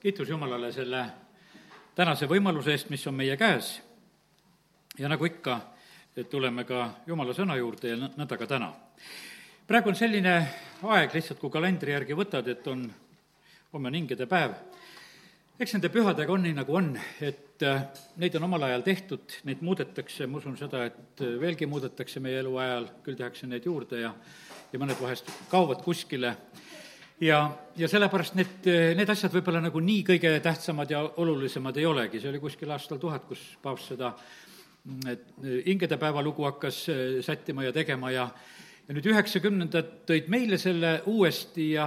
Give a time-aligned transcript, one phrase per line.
[0.00, 1.04] kiitus Jumalale selle
[1.94, 3.82] tänase võimaluse eest, mis on meie käes.
[4.98, 5.60] ja nagu ikka,
[6.30, 8.72] tuleme ka Jumala sõna juurde ja nõnda ka täna.
[9.66, 10.34] praegu on selline
[10.82, 12.86] aeg lihtsalt, kui kalendri järgi võtad, et on,
[13.72, 14.54] homme on hingede päev,
[15.60, 17.84] eks nende pühadega on nii, nagu on, et äh,
[18.16, 22.88] neid on omal ajal tehtud, neid muudetakse, ma usun seda, et veelgi muudetakse meie eluajal,
[23.04, 24.14] küll tehakse neid juurde ja
[24.72, 26.36] ja mõned vahest kaovad kuskile
[27.20, 27.40] ja,
[27.76, 32.32] ja sellepärast need, need asjad võib-olla nagu nii kõige tähtsamad ja olulisemad ei olegi, see
[32.32, 34.14] oli kuskil aastal tuhat, kus paavst seda
[35.66, 36.86] hingedepäeva lugu hakkas
[37.26, 38.30] sättima ja tegema ja
[38.90, 41.84] ja nüüd üheksakümnendad tõid meile selle uuesti ja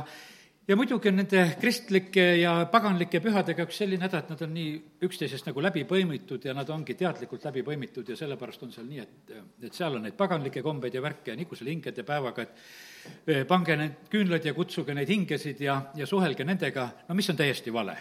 [0.68, 4.70] ja muidugi on nende kristlike ja paganlike pühadega üks selline häda, et nad on nii
[5.08, 9.04] üksteisest nagu läbi põimitud ja nad ongi teadlikult läbi põimitud ja sellepärast on seal nii,
[9.04, 9.34] et,
[9.68, 13.76] et seal on neid paganlikke kombeid ja värke ja nagu selle hingede päevaga, et pange
[13.80, 17.98] need küünlad ja kutsuge neid hingesid ja, ja suhelge nendega, no mis on täiesti vale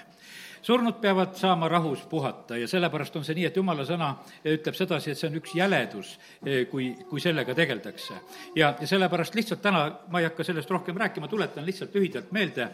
[0.62, 4.13] surnud peavad saama rahus puhata ja sellepärast on see nii, et jumala sõna
[4.46, 6.13] ütleb sedasi, et see on üks jäledus,
[6.46, 8.15] eh, kui, kui sellega tegeldakse.
[8.57, 12.68] ja, ja sellepärast lihtsalt täna ma ei hakka sellest rohkem rääkima, tuletan lihtsalt lühidalt meelde,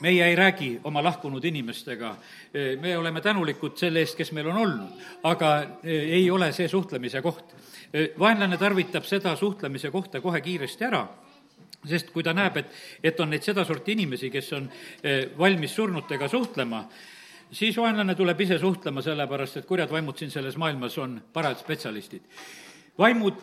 [0.00, 2.14] meie ei räägi oma lahkunud inimestega,
[2.54, 6.68] eh, me oleme tänulikud selle eest, kes meil on olnud, aga eh, ei ole see
[6.68, 7.54] suhtlemise koht.
[8.18, 11.06] vaenlane tarvitab seda suhtlemise kohta kohe kiiresti ära
[11.86, 12.70] sest kui ta näeb, et,
[13.04, 14.70] et on neid sedasorti inimesi, kes on
[15.38, 16.80] valmis surnutega suhtlema,
[17.54, 22.26] siis vaenlane tuleb ise suhtlema, sellepärast et kurjad vaimud siin selles maailmas on parajad spetsialistid
[22.98, 23.40] vaimud,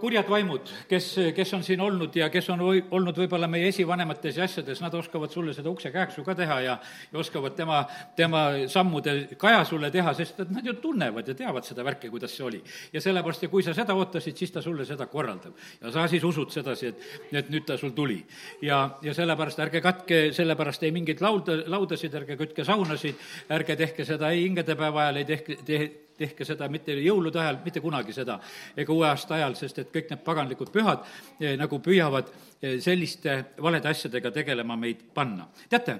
[0.00, 4.36] kurjad vaimud, kes, kes on siin olnud ja kes on või, olnud võib-olla meie esivanemates
[4.38, 6.76] ja asjades, nad oskavad sulle seda uksekääksu ka teha ja,
[7.10, 7.80] ja oskavad tema,
[8.16, 12.36] tema sammude kaja sulle teha, sest et nad ju tunnevad ja teavad seda värki, kuidas
[12.36, 12.62] see oli.
[12.92, 15.58] ja sellepärast, ja kui sa seda ootasid, siis ta sulle seda korraldab.
[15.82, 18.20] ja sa siis usud sedasi, et, et nüüd ta sul tuli.
[18.62, 23.18] ja, ja sellepärast ärge katke sellepärast ei mingeid lauda, laudasid, ärge kütke saunasid,
[23.50, 25.82] ärge tehke seda ei hingedepäeva ajal, ei tehke, te,
[26.18, 28.38] tehke seda mitte jõulude ajal, mitte kunagi seda,
[28.76, 31.04] ega uue aasta ajal, sest et kõik need paganlikud pühad
[31.40, 35.48] eh, nagu püüavad eh, selliste valede asjadega tegelema meid panna.
[35.68, 35.98] teate,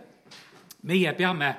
[0.88, 1.50] meie peame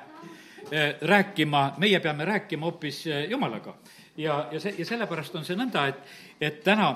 [0.70, 3.76] eh, rääkima, meie peame rääkima hoopis Jumalaga
[4.16, 6.92] ja, ja see, ja sellepärast on see nõnda, et, et täna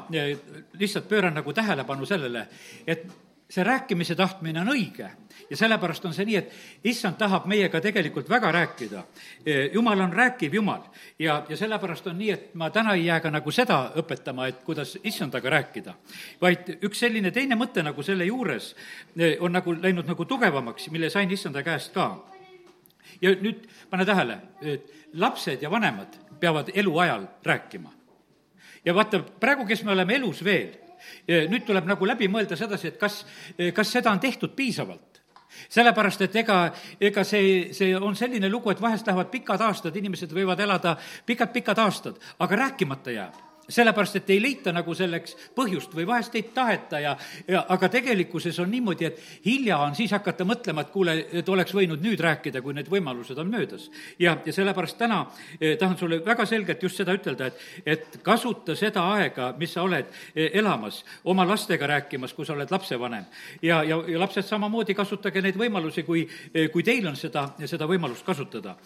[0.79, 2.47] lihtsalt pööran nagu tähelepanu sellele,
[2.87, 3.09] et
[3.51, 5.09] see rääkimise tahtmine on õige
[5.51, 9.03] ja sellepärast on see nii, et issand tahab meiega tegelikult väga rääkida.
[9.47, 10.83] E, jumal on rääkiv Jumal
[11.19, 14.63] ja, ja sellepärast on nii, et ma täna ei jää ka nagu seda õpetama, et
[14.67, 15.95] kuidas issandaga rääkida,
[16.41, 18.75] vaid üks selline teine mõte nagu selle juures
[19.17, 22.11] e, on nagu läinud nagu tugevamaks, mille sain issanda käest ka.
[23.21, 27.93] ja nüüd pane tähele, et lapsed ja vanemad peavad eluajal rääkima.
[28.85, 30.88] ja vaata, praegu, kes me oleme elus veel,
[31.29, 33.25] nüüd tuleb nagu läbi mõelda sedasi, et kas,
[33.75, 35.23] kas seda on tehtud piisavalt.
[35.73, 36.59] Sellepärast, et ega,
[37.01, 40.95] ega see, see on selline lugu, et vahest lähevad pikad aastad, inimesed võivad elada
[41.27, 46.47] pikad-pikad aastad, aga rääkimata jääb sellepärast, et ei leita nagu selleks põhjust või vahest ei
[46.55, 47.15] taheta ja,
[47.49, 51.75] ja aga tegelikkuses on niimoodi, et hilja on siis hakata mõtlema, et kuule, et oleks
[51.77, 53.91] võinud nüüd rääkida, kui need võimalused on möödas.
[54.19, 55.21] ja, ja sellepärast täna
[55.61, 59.85] eh, tahan sulle väga selgelt just seda ütelda, et, et kasuta seda aega, mis sa
[59.85, 63.29] oled eh, elamas, oma lastega rääkimas, kui sa oled lapsevanem.
[63.63, 66.25] ja, ja, ja lapsed samamoodi, kasutage neid võimalusi, kui,
[66.55, 68.77] eh, kui teil on seda, seda võimalust kasutada.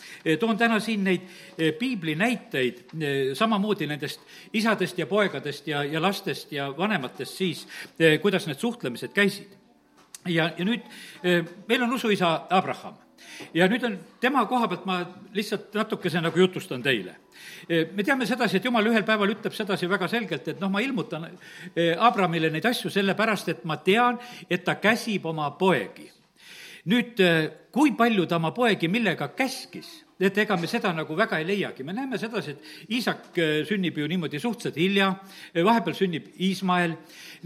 [0.40, 1.30] toon täna siin neid
[1.78, 2.98] piibli näiteid
[3.38, 4.20] samamoodi nendest
[4.52, 7.66] isa isadest ja poegadest ja, ja lastest ja vanematest siis,
[7.98, 9.58] eh, kuidas need suhtlemised käisid.
[10.26, 10.82] ja, ja nüüd
[11.22, 12.94] eh, meil on usuisa Abraham
[13.54, 15.00] ja nüüd on tema koha pealt ma
[15.34, 17.16] lihtsalt natukese nagu jutustan teile.
[17.68, 20.80] Eh, me teame sedasi, et jumal ühel päeval ütleb sedasi väga selgelt, et noh, ma
[20.80, 21.26] ilmutan
[21.98, 24.18] Abramile neid asju sellepärast, et ma tean,
[24.50, 26.10] et ta käsib oma poegi.
[26.86, 27.20] nüüd,
[27.70, 31.84] kui palju ta oma poegi millega käskis et ega me seda nagu väga ei leiagi,
[31.84, 35.08] me näeme sedasi, et Iisak äh, sünnib ju niimoodi suhteliselt hilja,
[35.50, 36.94] äh, vahepeal sünnib Iismael,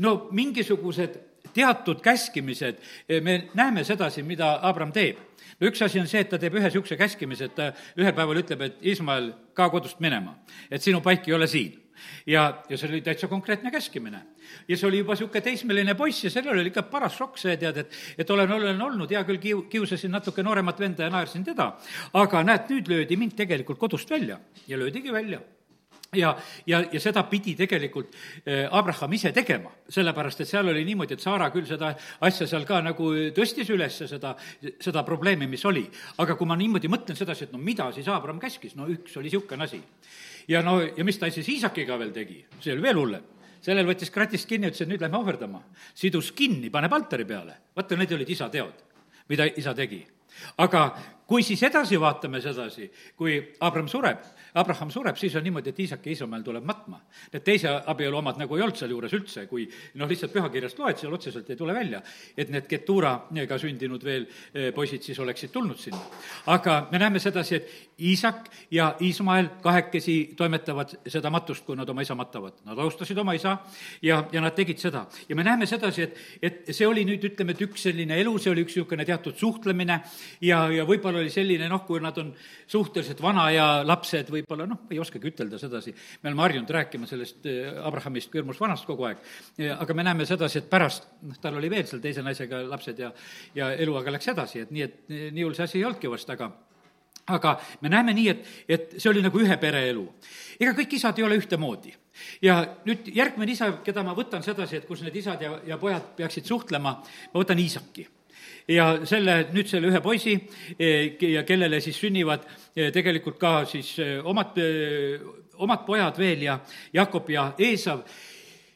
[0.04, 1.16] no mingisugused
[1.56, 5.23] teatud käskimised, äh, me näeme sedasi, mida Abram teeb.
[5.61, 8.43] no üks asi on see, et ta teeb ühe niisuguse käskimise, et ta ühel päeval
[8.43, 10.37] ütleb, et Iismael, ka kodust minema,
[10.70, 11.86] et sinu paik ei ole siin
[12.26, 14.22] ja, ja see oli täitsa konkreetne käskimine.
[14.69, 17.82] ja see oli juba niisugune teismeline poiss ja sellel oli ikka paras šokk, see tead,
[17.84, 21.72] et, et olen, olen olnud, hea küll, kiu-, kiusasin natuke nooremat venda ja naersin teda,
[22.14, 25.40] aga näed, nüüd löödi mind tegelikult kodust välja ja löödigi välja
[26.14, 28.14] ja, ja, ja seda pidi tegelikult
[28.44, 31.93] eh, Abraham ise tegema, sellepärast et seal oli niimoodi, et Saara küll seda
[32.26, 34.34] asja seal ka nagu tõstis üles, seda,
[34.82, 35.87] seda probleemi, mis oli.
[36.22, 39.31] aga kui ma niimoodi mõtlen sedasi, et no mida siis Abraham käskis, no üks oli
[39.31, 39.82] niisugune asi.
[40.48, 43.32] Ja no, ja mis ta siis Iisakiga veel tegi, see oli veel hullem
[43.66, 45.58] sellel võttis kratist kinni, ütles, et nüüd lähme ohverdama.
[45.94, 47.56] sidus kinni, paneb altari peale.
[47.75, 48.84] vaata, need olid isa teod,
[49.28, 50.04] mida isa tegi
[50.56, 50.82] aga
[51.26, 54.23] kui siis edasi vaatame sedasi, kui Abram sureb,
[54.56, 57.00] Abraham sureb, siis on niimoodi, et Iisak ja Iismael tuleb matma.
[57.32, 59.67] Need teise abielu omad nagu ei olnud sealjuures üldse, kui
[60.00, 62.00] noh, lihtsalt pühakirjast loed, seal otseselt ei tule välja,
[62.37, 64.25] et need Keturaga sündinud veel
[64.55, 66.00] eh, poisid siis oleksid tulnud sinna.
[66.55, 72.05] aga me näeme sedasi, et Iisak ja Iismael kahekesi toimetavad seda matust, kui nad oma
[72.05, 72.61] isa matavad.
[72.64, 73.58] Nad austasid oma isa
[74.02, 75.06] ja, ja nad tegid seda.
[75.29, 78.52] ja me näeme sedasi, et, et see oli nüüd, ütleme, et üks selline elu, see
[78.52, 80.00] oli üks niisugune teatud suhtlemine
[80.40, 82.33] ja, ja võib-olla oli selline noh, kui nad on
[82.67, 87.09] suhteliselt vana ja lapsed või võib-olla noh, ei oskagi ütelda sedasi, me oleme harjunud rääkima
[87.11, 89.25] sellest eh, Abrahamist kui hirmus vanast kogu aeg,
[89.77, 93.13] aga me näeme sedasi, et pärast, noh, tal oli veel seal teise naisega lapsed ja
[93.57, 96.31] ja elu aga läks edasi, et nii, et nii hull see asi ei olnudki vast,
[96.35, 96.51] aga
[97.27, 100.05] aga me näeme nii, et, et see oli nagu ühe pere elu.
[100.61, 101.95] ega kõik isad ei ole ühtemoodi.
[102.43, 106.15] ja nüüd järgmine isa, keda ma võtan sedasi, et kus need isad ja, ja pojad
[106.17, 106.95] peaksid suhtlema,
[107.33, 108.07] ma võtan Iisaki
[108.69, 110.35] ja selle, nüüd selle ühe poisi
[110.79, 114.59] eh, ja kellele siis sünnivad eh, tegelikult ka siis eh, omad,
[115.63, 116.59] omad pojad veel ja
[116.95, 118.03] Jakob ja Eesav.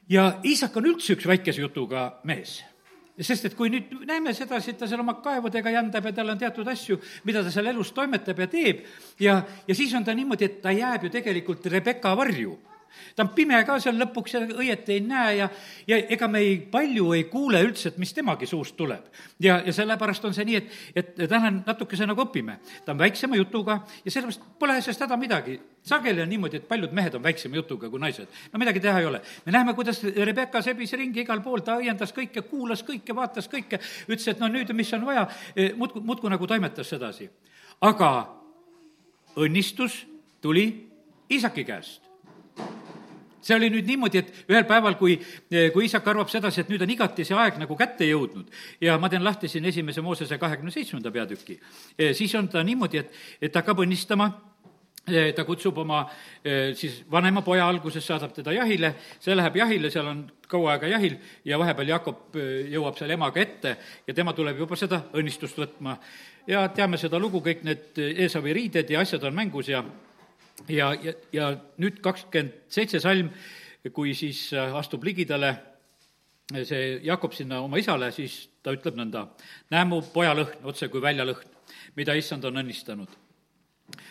[0.09, 2.61] ja Iisak on üldse üks väikese jutuga mees.
[3.21, 6.39] Sest et kui nüüd näeme sedasi, et ta seal oma kaevudega jändab ja tal on
[6.41, 6.97] teatud asju,
[7.29, 8.87] mida ta seal elus toimetab ja teeb,
[9.21, 9.35] ja,
[9.67, 12.55] ja siis on ta niimoodi, et ta jääb ju tegelikult Rebecca varju
[13.17, 15.49] ta on pime ka seal lõpuks ja õieti ei näe ja,
[15.89, 19.11] ja ega me ei, palju ei kuule üldse, et mis temagi suust tuleb.
[19.41, 22.59] ja, ja sellepärast on see nii, et, et täna natukese nagu õpime.
[22.85, 25.61] ta on väiksema jutuga ja sellepärast pole sellest häda midagi.
[25.83, 28.29] sageli on niimoodi, et paljud mehed on väiksema jutuga kui naised.
[28.53, 29.23] no midagi teha ei ole.
[29.47, 33.81] me näeme, kuidas Rebecca sebis ringi igal pool, ta õiendas kõike, kuulas kõike, vaatas kõike,
[34.09, 35.27] ütles, et no nüüd, mis on vaja,
[35.57, 37.31] e, muudkui, muudkui nagu toimetas sedasi.
[37.81, 38.11] aga
[39.37, 40.07] õnnistus
[40.41, 40.91] tuli
[41.31, 42.10] Iisaki käest
[43.43, 45.17] see oli nüüd niimoodi, et ühel päeval, kui,
[45.75, 48.51] kui isak arvab sedasi, et nüüd on igati see aeg nagu kätte jõudnud
[48.85, 51.59] ja ma teen lahti siin esimese Moosese kahekümne seitsmenda peatüki,
[51.99, 54.29] eh, siis on ta niimoodi, et, et ta hakkab õnnistama
[55.09, 56.03] eh, ta kutsub oma
[56.45, 60.91] eh, siis vanema poja alguses, saadab teda jahile, see läheb jahile, seal on kaua aega
[60.91, 61.17] jahil
[61.47, 62.37] ja vahepeal Jakob
[62.73, 63.77] jõuab seal emaga ette
[64.07, 65.97] ja tema tuleb juba seda õnnistust võtma.
[66.47, 69.85] ja teame seda lugu, kõik need Eesavi riided ja asjad on mängus ja
[70.69, 73.31] ja, ja, ja nüüd kakskümmend seitse salm,
[73.95, 79.27] kui siis äh, astub ligidale äh, see Jakob sinna oma isale, siis ta ütleb nõnda,
[79.73, 81.59] näe mu poja lõhn, otse kui väljalõhn,
[81.97, 83.19] mida issand on õnnistanud.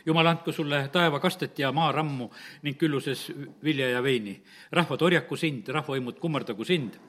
[0.06, 2.30] jumal, andku sulle taevakastet ja maarammu
[2.64, 3.30] ning külluses
[3.64, 4.42] vilja ja veini.
[4.72, 7.00] rahvad orjaku sind, rahvaimud kummardagu sind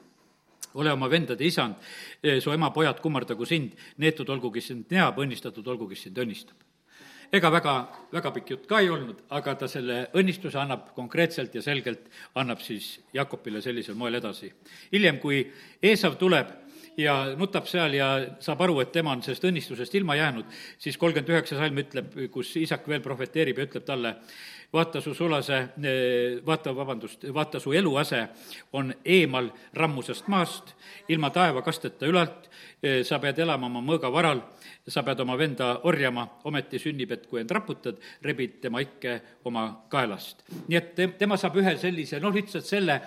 [0.73, 1.75] ole oma vendade isand,
[2.39, 6.70] su ema pojad kummardagu sind, neetud olgu, kes sind neab, õnnistatud olgu, kes sind õnnistab
[7.31, 7.75] ega väga,
[8.11, 12.59] väga pikk jutt ka ei olnud, aga ta selle õnnistuse annab konkreetselt ja selgelt, annab
[12.63, 14.51] siis Jakobile sellisel moel edasi.
[14.91, 15.45] hiljem, kui
[15.81, 16.51] Eesav tuleb
[16.99, 18.09] ja nutab seal ja
[18.43, 20.45] saab aru, et tema on sellest õnnistusest ilma jäänud,
[20.77, 24.15] siis kolmkümmend üheksa salm ütleb, kus isak veel prohveteerib ja ütleb talle,
[24.73, 25.69] vaata su sulase,
[26.45, 28.27] vaata, vabandust, vaata su eluase
[28.71, 30.73] on eemal rammusest maast,
[31.11, 32.47] ilma taevakasteta ülalt,
[33.03, 34.41] sa pead elama oma mõõgavaral,
[34.87, 39.65] sa pead oma venda orjama, ometi sünnib, et kui end raputad, rebid tema ikke oma
[39.91, 40.45] kaelast.
[40.67, 43.01] nii et te, tema saab ühe sellise, noh, lihtsalt selle,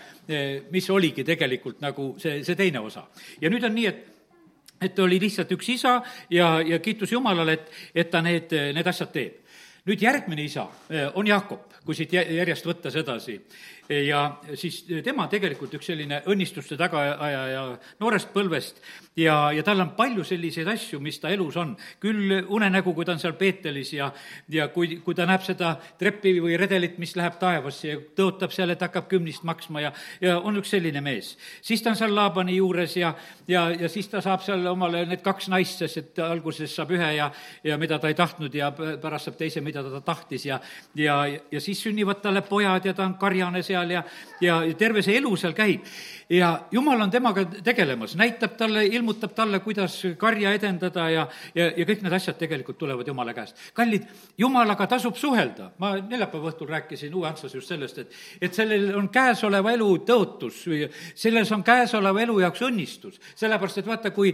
[0.70, 3.06] mis oligi tegelikult nagu see, see teine osa.
[3.40, 4.10] ja nüüd on nii, et
[4.84, 5.94] et oli lihtsalt üks isa
[6.30, 9.43] ja, ja kiitus Jumalale, et, et ta need, need asjad teeb
[9.88, 13.36] nüüd järgmine isa eh, on Jaakop, kui siit järjest võtta sedasi
[13.88, 17.64] ja siis tema tegelikult üks selline õnnistuste tagaajaja
[18.00, 18.80] noorest põlvest
[19.16, 21.74] ja, ja tal on palju selliseid asju, mis ta elus on.
[22.00, 24.10] küll unenägu, kui ta on seal Peetelis ja,
[24.48, 28.72] ja kui, kui ta näeb seda treppi või redelit, mis läheb taevasse ja tõotab seal,
[28.72, 31.34] et hakkab kümnist maksma ja, ja on üks selline mees.
[31.62, 33.12] siis ta on seal Laabani juures ja,
[33.48, 37.12] ja, ja siis ta saab seal omale need kaks naist, sest et alguses saab ühe
[37.18, 37.30] ja,
[37.64, 40.60] ja mida ta ei tahtnud ja pärast saab teise, mida ta tahtis ja,
[40.96, 44.02] ja, ja siis sünnivad talle pojad ja ta on karjane seal seal ja,
[44.40, 45.86] ja terve see elu seal käib.
[46.28, 51.84] ja jumal on temaga tegelemas, näitab talle, ilmutab talle, kuidas karja edendada ja, ja, ja
[51.84, 53.58] kõik need asjad tegelikult tulevad jumala käest.
[53.74, 54.06] kallid,
[54.38, 55.70] jumalaga tasub suhelda.
[55.78, 60.64] ma neljapäeva õhtul rääkisin Uue Antslas just sellest, et, et sellel on käesoleva elu tõotus,
[61.14, 63.20] selles on käesoleva elu jaoks õnnistus.
[63.34, 64.32] sellepärast, et vaata, kui,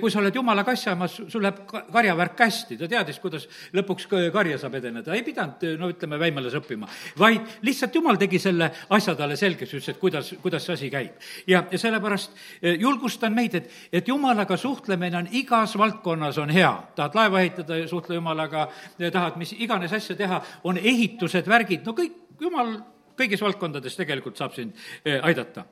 [0.00, 4.78] kui sa oled jumalaga asjamas, sul läheb karjavärk hästi, ta teadis, kuidas lõpuks karja saab
[4.80, 9.72] edeneda, ei pidanud, no ütleme, Väimelas õppima, vaid lihtsalt jumal tegi selle asja talle selgeks,
[9.74, 11.16] ütles, et kuidas, kuidas see asi käib.
[11.46, 16.74] ja, ja sellepärast eh, julgustan meid, et, et jumalaga suhtlemine on igas valdkonnas on hea.
[16.96, 18.68] tahad laeva ehitada, suhtle jumalaga,
[19.12, 22.76] tahad mis iganes asja teha, on ehitused, värgid, no kõik, jumal
[23.18, 25.66] kõigis valdkondades tegelikult saab sind eh, aidata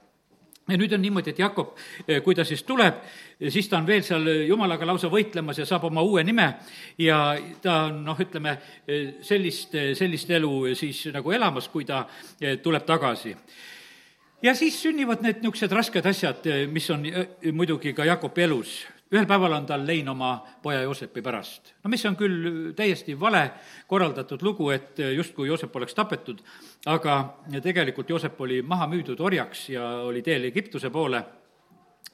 [0.68, 1.76] ja nüüd on niimoodi, et Jakob,
[2.24, 2.98] kui ta siis tuleb,
[3.52, 6.48] siis ta on veel seal jumalaga lausa võitlemas ja saab oma uue nime.
[6.98, 8.56] Ja ta on noh, ütleme,
[9.26, 12.02] sellist, sellist elu siis nagu elamas, kui ta
[12.62, 13.36] tuleb tagasi.
[14.42, 17.06] Ja siis sünnivad need niisugused rasked asjad, mis on
[17.56, 18.74] muidugi ka Jakobi elus
[19.12, 20.32] ühel päeval on tal lein oma
[20.62, 21.72] poja Joosepi pärast.
[21.84, 23.50] no mis on küll täiesti vale
[23.86, 26.42] korraldatud lugu, et justkui Joosep oleks tapetud,
[26.86, 27.16] aga
[27.62, 31.22] tegelikult Joosep oli maha müüdud orjaks ja oli teel Egiptuse poole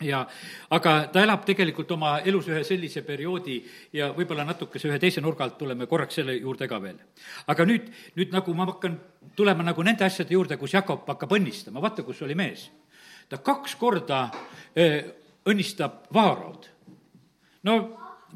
[0.00, 0.22] ja
[0.70, 3.58] aga ta elab tegelikult oma elus ühe sellise perioodi
[3.96, 6.98] ja võib-olla natukese ühe teise nurga alt tuleme korraks selle juurde ka veel.
[7.46, 8.98] aga nüüd, nüüd nagu ma hakkan
[9.36, 12.68] tulema nagu nende asjade juurde, kus Jakob hakkab õnnistama, vaata, kus oli mees.
[13.28, 14.26] ta kaks korda
[14.76, 15.00] öö,
[15.48, 16.71] õnnistab Vaarod
[17.68, 17.76] no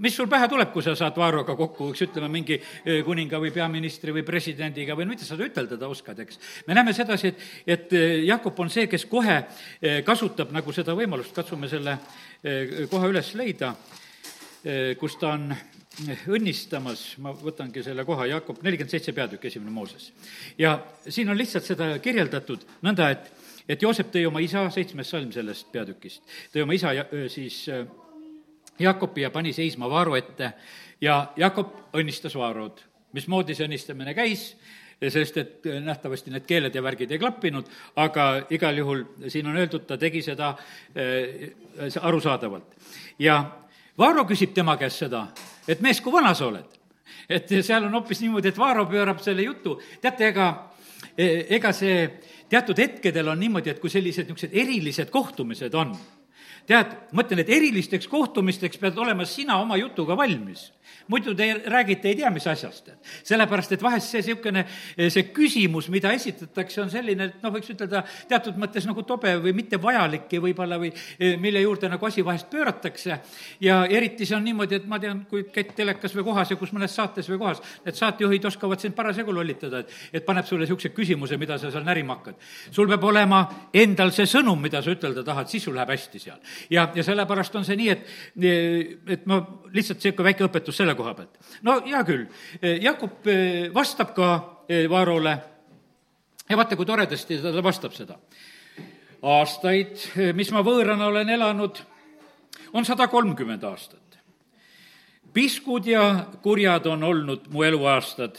[0.03, 2.59] mis sul pähe tuleb, kui sa saad Vaaroga kokku, eks ütleme, mingi
[3.05, 6.41] kuninga või peaministri või presidendiga või no mida sa üteldada oskad, eks.
[6.67, 7.95] me näeme sedasi, et, et
[8.27, 9.39] Jakob on see, kes kohe
[10.05, 11.97] kasutab nagu seda võimalust, katsume selle
[12.91, 13.73] kohe üles leida,
[15.01, 15.49] kus ta on
[16.29, 20.11] õnnistamas, ma võtangi selle koha, Jakob nelikümmend seitse peatükk, esimene Mooses.
[20.59, 20.77] ja
[21.09, 23.31] siin on lihtsalt seda kirjeldatud nõnda, et,
[23.69, 26.21] et Joosep tõi oma isa, seitsmes salm sellest peatükist,
[26.53, 27.65] tõi oma isa ja, siis
[28.79, 30.53] Jakobi ja pani seisma Vaaro ette
[31.01, 32.81] ja Jakob õnnistas Vaarod.
[33.13, 34.57] mismoodi see õnnistamine käis,
[35.01, 39.87] sest et nähtavasti need keeled ja värgid ei klappinud, aga igal juhul siin on öeldud,
[39.87, 42.77] ta tegi seda äh, arusaadavalt.
[43.19, 43.45] ja
[43.99, 45.27] Vaaro küsib tema käest seda,
[45.69, 46.77] et mees, kui vana sa oled?
[47.29, 50.47] et seal on hoopis niimoodi, et Vaaro pöörab selle jutu, teate, ega,
[51.17, 52.05] ega see
[52.51, 55.95] teatud hetkedel on niimoodi, et kui sellised niisugused erilised kohtumised on,
[56.67, 60.71] tead, ma ütlen, et erilisteks kohtumisteks pead olema sina oma jutuga valmis
[61.09, 62.91] muidu te räägite ei tea mis asjast.
[63.23, 64.65] sellepärast, et vahest see niisugune,
[64.97, 69.55] see küsimus, mida esitatakse, on selline, et noh, võiks ütelda teatud mõttes nagu tobe või
[69.57, 73.21] mittevajalik ja võib-olla või eh, mille juurde nagu asi vahest pööratakse.
[73.61, 76.73] ja eriti see on niimoodi, et ma tean, kui käid telekas või kohas ja kus
[76.75, 80.91] mõnes saates või kohas, need saatejuhid oskavad sind parasjagu lollitada, et, et paneb sulle niisuguse
[80.95, 82.43] küsimuse, mida sa seal närima hakkad.
[82.71, 86.41] sul peab olema endal see sõnum, mida sa ütelda tahad, siis sul läheb hästi seal.
[86.71, 88.07] Ja, ja sellepärast on see nii, et,
[89.17, 89.41] et ma
[89.73, 91.39] lihtsalt niisugune väike õpetus selle koha pealt.
[91.67, 92.27] no hea küll,
[92.83, 94.31] Jakob eh, vastab ka
[94.69, 95.37] eh, Vaarole
[96.49, 98.19] ja vaata, kui toredasti ta vastab seda.
[99.23, 101.81] aastaid, eh, mis ma võõrana olen elanud,
[102.73, 104.19] on sada kolmkümmend aastat.
[105.33, 108.39] piskud ja kurjad on olnud mu eluaastad.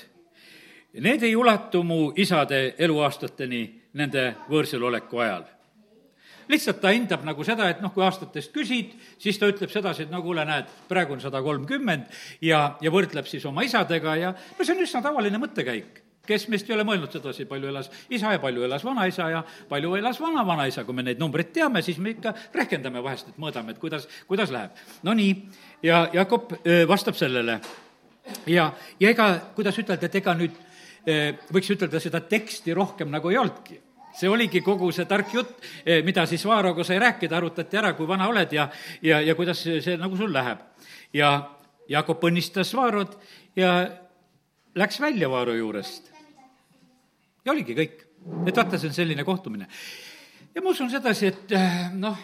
[0.98, 5.44] Need ei ulatu mu isade eluaastateni nende võõrsil oleku ajal
[6.52, 10.14] lihtsalt ta hindab nagu seda, et noh, kui aastatest küsid, siis ta ütleb sedasi, et
[10.14, 12.10] no kuule, näed, praegu on sada kolmkümmend
[12.46, 16.68] ja, ja võrdleb siis oma isadega ja no see on üsna tavaline mõttekäik kes meist
[16.68, 20.84] ei ole mõelnud sedasi, palju elas isa ja palju elas vanaisa ja palju elas vana-vanaisa,
[20.84, 24.52] kui me neid numbreid teame, siis me ikka rehkendame vahest, et mõõdame, et kuidas, kuidas
[24.52, 24.76] läheb.
[25.08, 25.34] no nii,
[25.88, 26.52] ja Jakob
[26.90, 27.62] vastab sellele.
[28.48, 30.64] ja, ja ega, kuidas ütelda, et ega nüüd
[31.54, 33.80] võiks ütelda, seda teksti rohkem nagu ei olnudki
[34.18, 38.08] see oligi kogu see tark jutt, eh, mida siis Vaaroga sai rääkida, arutati ära, kui
[38.10, 38.68] vana oled ja,
[39.02, 40.64] ja, ja kuidas see, see nagu sul läheb.
[41.14, 41.32] ja
[41.88, 43.14] Jakob õnnistas Vaarod
[43.56, 43.72] ja
[44.76, 46.12] läks välja Vaaro juurest.
[47.46, 48.02] ja oligi kõik.
[48.46, 49.68] et vaata, see on selline kohtumine.
[50.56, 52.18] ja ma usun sedasi, et eh, noh,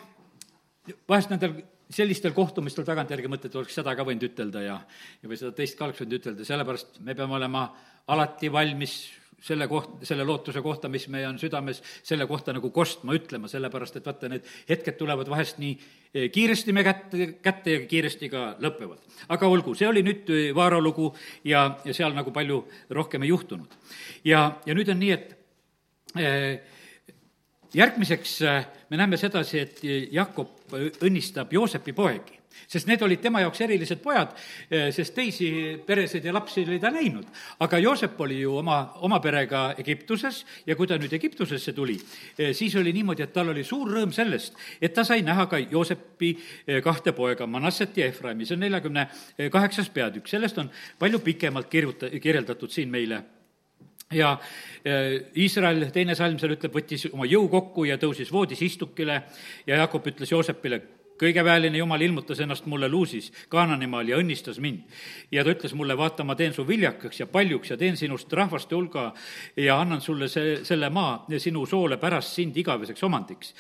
[1.08, 1.62] vahest nendel
[1.94, 4.80] sellistel kohtumistel tagantjärgi mõtled, oleks seda ka võinud ütelda ja,
[5.22, 7.68] ja või seda teist ka oleks võinud ütelda, sellepärast me peame olema
[8.10, 8.96] alati valmis
[9.44, 14.00] selle koht, selle lootuse kohta, mis meie on südames, selle kohta nagu kostma, ütlema, sellepärast
[14.00, 18.46] et vaata, need hetked tulevad vahest nii eh, kiiresti me kätte, kätte ja kiiresti ka
[18.64, 19.02] lõpevad.
[19.36, 21.12] aga olgu, see oli nüüd eh, Vaaro lugu
[21.44, 22.62] ja, ja seal nagu palju
[22.96, 23.76] rohkem ei juhtunud.
[24.24, 25.36] ja, ja nüüd on nii, et
[26.20, 26.62] eh,
[27.74, 28.40] järgmiseks
[28.90, 29.84] me näeme sedasi, et
[30.14, 30.72] Jakob
[31.04, 34.34] õnnistab Joosepi poegi sest need olid tema jaoks erilised pojad,
[34.70, 35.50] eh, sest teisi
[35.86, 37.26] peresid ja lapsi oli ta näinud.
[37.60, 41.98] aga Joosep oli ju oma, oma perega Egiptuses ja kui ta nüüd Egiptusesse tuli,
[42.38, 45.58] eh, siis oli niimoodi, et tal oli suur rõõm sellest, et ta sai näha ka
[45.58, 49.08] Joosepi eh, kahte poega, Manasset ja Efraimi, see on neljakümne
[49.52, 50.70] kaheksas peatükk, sellest on
[51.00, 53.24] palju pikemalt kirjuta-, kirjeldatud siin meile.
[54.14, 54.38] Ja
[55.38, 59.24] Iisrael, teine salm seal ütleb, võttis oma jõu kokku ja tõusis voodis istukile
[59.66, 60.82] ja Jakob ütles Joosepile,
[61.24, 64.84] kõigeväeline Jumal ilmutas ennast mulle luusis Kaananimaal ja õnnistas mind.
[65.32, 68.76] ja ta ütles mulle, vaata, ma teen su viljakaks ja paljuks ja teen sinust rahvaste
[68.76, 69.14] hulga
[69.58, 73.54] ja annan sulle see, selle maa sinu soole pärast sind igaveseks omandiks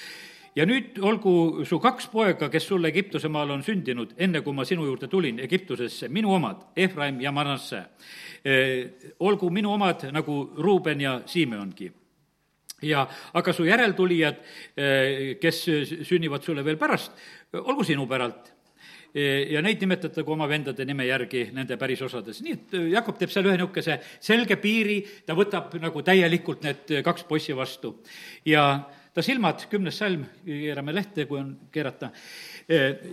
[0.56, 4.66] ja nüüd olgu su kaks poega, kes sulle Egiptuse maal on sündinud, enne kui ma
[4.66, 7.84] sinu juurde tulin Egiptusesse, minu omad, Efraim ja Manasse.
[9.20, 11.92] olgu minu omad nagu Ruuben ja Simeongi
[12.84, 14.42] ja aga su järeltulijad,
[15.42, 15.62] kes
[16.10, 17.16] sünnivad sulle veel pärast,
[17.64, 18.52] olgu sinu päralt.
[19.14, 22.42] Ja neid nimetatagu oma vendade nime järgi nende pärisosades.
[22.42, 27.28] nii et Jakob teeb seal ühe niisuguse selge piiri, ta võtab nagu täielikult need kaks
[27.30, 28.00] poissi vastu.
[28.46, 28.66] ja
[29.14, 32.10] ta silmad, kümnes salm, keerame lehte, kui on keerata,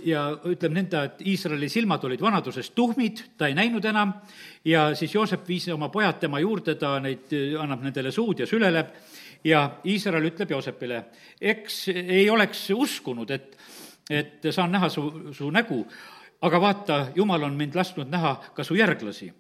[0.09, 4.15] ja ütleb nõnda, et Iisraeli silmad olid vanaduses tuhmid, ta ei näinud enam,
[4.65, 7.29] ja siis Joosep viis oma pojad tema juurde, ta neid,
[7.61, 8.95] annab nendele suud ja süleleb,
[9.45, 11.05] ja Iisrael ütleb Joosepile,
[11.41, 13.57] eks ei oleks uskunud, et
[14.11, 15.85] et saan näha su, su nägu,
[16.43, 19.31] aga vaata, jumal on mind lasknud näha ka su järglasi.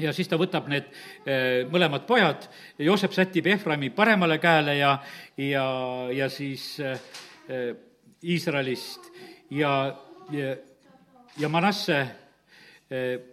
[0.00, 2.48] Ja siis ta võtab need eh, mõlemad pojad,
[2.82, 4.96] Joosep sätib Efraimi paremale käele ja,
[5.36, 5.66] ja,
[6.10, 7.76] ja siis eh,
[8.24, 9.12] Iisraelist.
[9.54, 9.74] Ja,
[10.32, 10.56] ja,
[11.38, 12.00] ja Manasse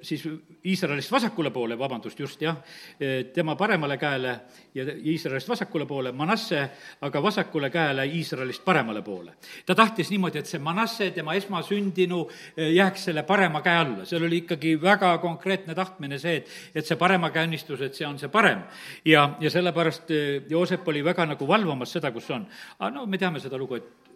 [0.01, 0.23] siis
[0.65, 2.55] Iisraelist vasakule poole, vabandust, just jah,
[2.99, 4.39] eh, tema paremale käele
[4.73, 6.61] ja Iisraelist vasakule poole, Manasse
[7.01, 9.33] aga vasakule käele Iisraelist paremale poole.
[9.65, 14.23] ta tahtis niimoodi, et see Manasse, tema esmasündinu, eh, jääks selle parema käe alla, seal
[14.23, 18.19] oli ikkagi väga konkreetne tahtmine see, et, et see parema käe õnnistus, et see on
[18.19, 18.63] see parem.
[19.05, 20.09] ja, ja sellepärast
[20.49, 22.47] Joosep oli väga nagu valvamas seda, kus on.
[22.79, 24.11] aga no me teame seda lugu, et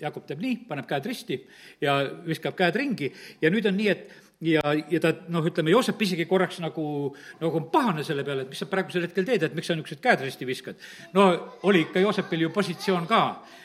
[0.00, 1.36] Jakob teeb nii, paneb käed risti
[1.80, 3.12] ja viskab käed ringi
[3.42, 6.84] ja nüüd on nii, et ja, ja ta noh, ütleme, Joosep isegi korraks nagu,
[7.40, 10.24] nagu pahane selle peale, et mis sa praegusel hetkel teed, et miks sa niisugused käed
[10.24, 10.80] risti viskad.
[11.16, 11.28] no
[11.68, 13.22] oli ikka Joosepil ju positsioon ka,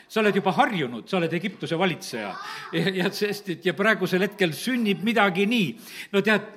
[0.08, 2.34] sa oled juba harjunud, sa oled Egiptuse valitseja.
[2.76, 5.72] Ja, ja sest, et ja praegusel hetkel sünnib midagi nii,
[6.12, 6.52] no tead,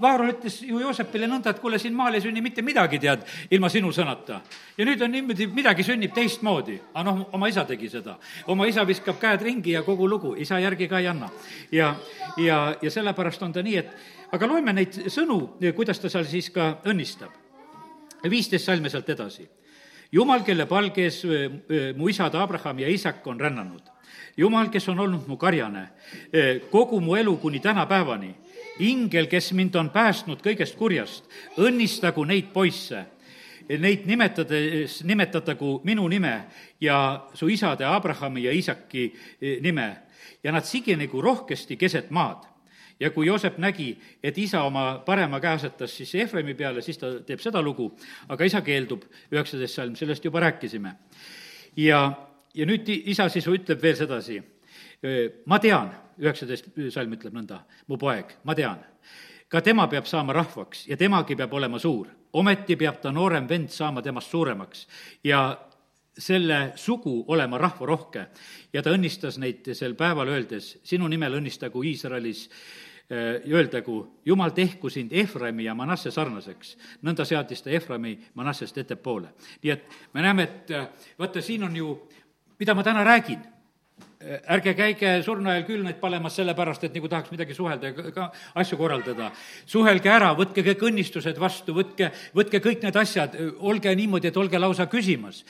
[0.00, 3.68] Vaaro ütles ju Joosepile nõnda, et kuule, siin maal ei sünni mitte midagi, tead, ilma
[3.70, 4.40] sinu sõnata.
[4.76, 6.80] ja nüüd on niimoodi, midagi sünnib teistmoodi.
[6.94, 8.18] aga noh, oma isa tegi seda.
[8.46, 11.30] oma isa viskab käed ringi ja kogu lugu, isa järgi ka ei anna.
[11.72, 11.94] ja,
[12.36, 13.90] ja, ja sellepärast on ta nii, et
[14.32, 17.30] aga loeme neid sõnu, kuidas ta seal siis ka õnnistab.
[18.30, 19.48] viisteist salme sealt edasi.
[20.12, 21.24] jumal, kelle palges
[21.96, 23.82] mu isad Abraham ja isak on rännanud.
[24.36, 25.88] jumal, kes on olnud mu karjane
[26.70, 28.34] kogu mu elu kuni tänapäevani
[28.82, 31.26] ingel, kes mind on päästnud kõigest kurjast,
[31.60, 33.06] õnnistagu neid poisse.
[33.72, 36.32] Neid nimetades, nimetatagu minu nime
[36.82, 36.96] ja
[37.38, 39.86] su isade Abrahami ja Iisaki e, nime
[40.42, 42.42] ja nad siginegu rohkesti keset maad
[43.00, 47.12] ja kui Joosep nägi, et isa oma parema käe asetas siis Efremi peale, siis ta
[47.26, 47.88] teeb seda lugu,
[48.28, 50.94] aga isa keeldub, üheksateist salm, sellest juba rääkisime.
[51.76, 52.02] ja,
[52.54, 54.42] ja nüüd isa siis ütleb veel sedasi,
[55.46, 58.80] ma tean, üheksateist salm ütleb nõnda, mu poeg, ma tean,
[59.48, 62.08] ka tema peab saama rahvaks ja temagi peab olema suur.
[62.32, 64.86] ometi peab ta noorem vend saama temast suuremaks
[65.24, 65.58] ja
[66.18, 68.26] selle sugu olema rahvarohke.
[68.72, 72.48] ja ta õnnistas neid sel päeval, öeldes, sinu nimel õnnistagu Iisraelis
[73.46, 76.76] öeldagu, Jumal tehku sind Efraimi ja Manasse sarnaseks.
[77.02, 79.28] nõnda seadis ta Efraimi Manassest ettepoole.
[79.62, 80.68] nii et me näeme, et
[81.18, 82.08] vaata, siin on ju,
[82.58, 83.51] mida ma täna räägin
[84.50, 88.28] ärge käige surnuajal küünlaid panemas sellepärast, et nagu tahaks midagi suhelda ja ka
[88.60, 89.30] asju korraldada.
[89.66, 94.58] suhelge ära, võtke kõik õnnistused vastu, võtke, võtke kõik need asjad, olge niimoodi, et olge
[94.58, 95.42] lausa küsimas.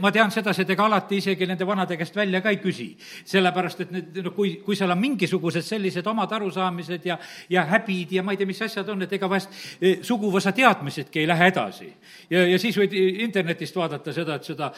[0.00, 2.96] Ma tean sedasi, et ega alati isegi nende vanade käest välja ka ei küsi.
[3.24, 8.12] sellepärast, et need, no kui, kui seal on mingisugused sellised omad arusaamised ja, ja häbid
[8.12, 9.50] ja ma ei tea, mis asjad on, et ega vahest
[10.02, 11.92] suguvõsa teadmisedki ei lähe edasi.
[12.30, 14.72] ja, ja siis võid internetist vaadata seda, et seda,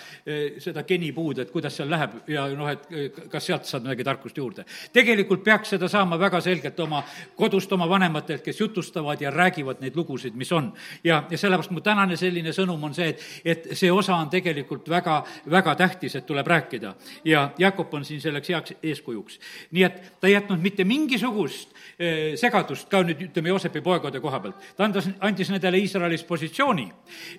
[0.58, 4.64] seda genipuud, et kuidas seal läheb ja noh, et kas sealt saad midagi tarkust juurde.
[4.92, 7.02] tegelikult peaks seda saama väga selgelt oma
[7.36, 10.72] kodust, oma vanematelt, kes jutustavad ja räägivad neid lugusid, mis on.
[11.04, 14.88] ja, ja sellepärast mu tänane selline sõnum on see, et, et see osa on tegelikult
[14.88, 16.94] väga, väga tähtis, et tuleb rääkida.
[17.24, 19.38] ja Jakob on siin selleks heaks eeskujuks.
[19.70, 24.40] nii et ta ei jätnud mitte mingisugust eh, segadust ka nüüd ütleme Joosepi poegade koha
[24.40, 24.72] pealt.
[24.76, 26.88] ta andas, andis nendele Iisraelis positsiooni.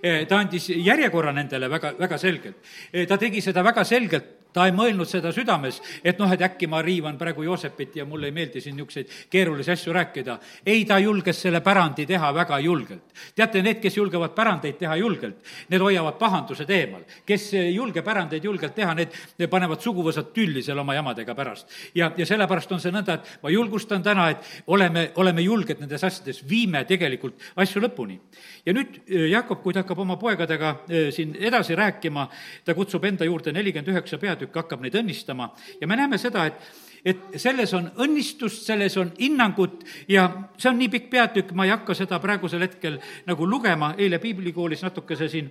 [0.04, 2.58] Eh, ta andis järjekorra nendele väga, väga selgelt.
[2.94, 6.68] Eh, ta tegi seda väga selgelt ta ei mõelnud seda südames, et noh, et äkki
[6.70, 10.38] ma riivan praegu Joosepit ja mulle ei meeldi siin niisuguseid keerulisi asju rääkida.
[10.66, 13.14] ei, ta julges selle pärandi teha väga julgelt.
[13.36, 15.38] teate, need, kes julgevad pärandeid teha julgelt,
[15.70, 17.02] need hoiavad pahandused eemal.
[17.26, 21.68] kes ei julge pärandeid julgelt teha, need, need panevad suguvõsad tülli seal oma jamadega pärast.
[21.96, 26.04] ja, ja sellepärast on see nõnda, et ma julgustan täna, et oleme, oleme julged nendes
[26.04, 28.20] asjades, viime tegelikult asju lõpuni.
[28.66, 32.28] ja nüüd eh, Jakob, kui ta hakkab oma poegadega eh, siin edasi rääkima,
[32.66, 35.52] ta kutsub enda juurde nelikümmend üheksa peatükki, peatükk hakkab neid õnnistama.
[35.80, 36.60] Ja me näeme seda, et
[37.04, 41.74] et selles on õnnistust, selles on hinnangut ja see on nii pikk peatükk, ma ei
[41.74, 42.96] hakka seda praegusel hetkel
[43.28, 45.50] nagu lugema, eile piiblikoolis natukese siin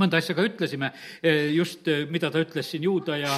[0.00, 0.88] mõnda asja ka ütlesime,
[1.22, 3.34] eh, just eh, mida ta ütles siin Juuda ja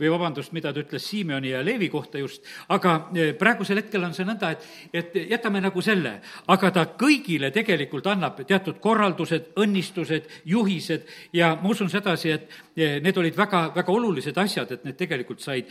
[0.00, 2.96] või vabandust, mida ta ütles Simeoni ja Leevi kohta just, aga
[3.38, 6.16] praegusel hetkel on see nõnda, et, et jätame nagu selle,
[6.52, 13.18] aga ta kõigile tegelikult annab teatud korraldused, õnnistused, juhised ja ma usun sedasi, et need
[13.18, 15.70] olid väga, väga olulised asjad, et need tegelikult said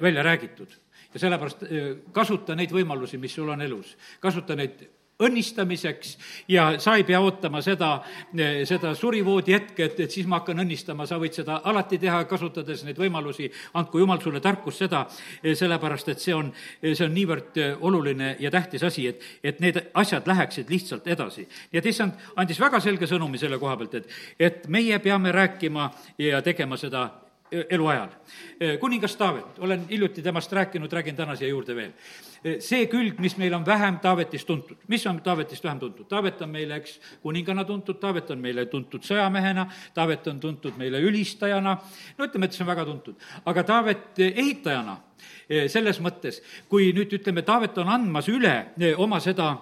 [0.00, 0.78] välja räägitud
[1.14, 1.64] ja sellepärast
[2.14, 3.96] kasuta neid võimalusi, mis sul on elus.
[4.20, 4.84] kasuta neid
[5.20, 6.16] õnnistamiseks
[6.48, 7.92] ja sa ei pea ootama seda,
[8.68, 12.84] seda surivoodi hetke, et, et siis ma hakkan õnnistama, sa võid seda alati teha, kasutades
[12.86, 15.04] neid võimalusi, andku jumal sulle tarkust seda,
[15.42, 16.52] sellepärast et see on,
[16.82, 21.46] see on niivõrd oluline ja tähtis asi, et, et need asjad läheksid lihtsalt edasi.
[21.72, 25.90] nii et issand andis väga selge sõnumi selle koha pealt, et, et meie peame rääkima
[26.18, 27.08] ja tegema seda
[27.70, 28.08] eluajal.
[28.80, 31.92] kuningas Taavet, olen hiljuti temast rääkinud, räägin täna siia juurde veel.
[32.58, 36.06] see külg, mis meil on vähem Taavetist tuntud, mis on Taavetist vähem tuntud?
[36.08, 41.00] Taavet on meile, eks, kuningana tuntud, Taavet on meile tuntud sõjamehena, Taavet on tuntud meile
[41.00, 41.76] ülistajana,
[42.18, 43.14] no ütleme, et see on väga tuntud.
[43.44, 44.96] aga Taavet ehitajana,
[45.68, 49.56] selles mõttes, kui nüüd ütleme, Taavet on andmas üle oma seda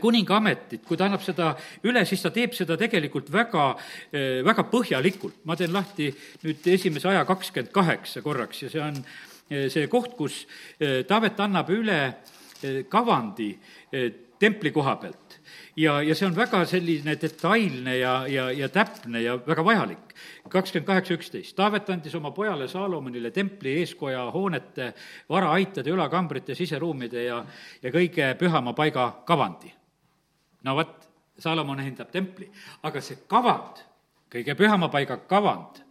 [0.00, 1.52] kuninga ametit, kui ta annab seda
[1.86, 3.68] üle, siis ta teeb seda tegelikult väga,
[4.12, 5.44] eh, väga põhjalikult.
[5.44, 6.10] ma teen lahti
[6.42, 8.98] nüüd esimese aja kakskümmend kaheksa korraks ja see on
[9.50, 10.46] eh, see koht, kus
[10.78, 12.00] Taavet annab üle
[12.90, 13.52] kavandi
[14.38, 15.27] templi koha pealt
[15.78, 20.14] ja, ja see on väga selline detailne ja, ja, ja täpne ja väga vajalik.
[20.48, 21.56] kakskümmend kaheksa, üksteist.
[21.56, 24.92] Taavet andis oma pojale Saalomonile templi eeskoja hoonete,
[25.28, 27.42] varaaitade, ülakambrite, siseruumide ja,
[27.82, 29.72] ja kõige pühama paiga kavandi.
[30.64, 30.96] no vot,
[31.38, 32.48] Saalomon hindab templi,
[32.82, 33.84] aga see kavand,
[34.32, 35.84] kõige pühama paiga kavand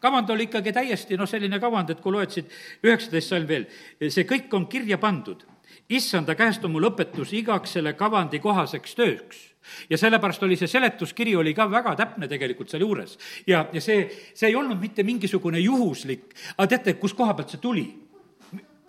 [0.00, 2.48] kavand oli ikkagi täiesti noh, selline kavand, et kui loed siit
[2.86, 3.66] üheksateist salm veel,
[4.08, 5.44] see kõik on kirja pandud
[5.90, 9.40] issanda käest on mul õpetus igaks selle kavandi kohaseks tööks
[9.90, 13.18] ja sellepärast oli see seletuskiri oli ka väga täpne tegelikult sealjuures.
[13.46, 17.62] ja, ja see, see ei olnud mitte mingisugune juhuslik, aga teate, kust koha pealt see
[17.62, 17.88] tuli?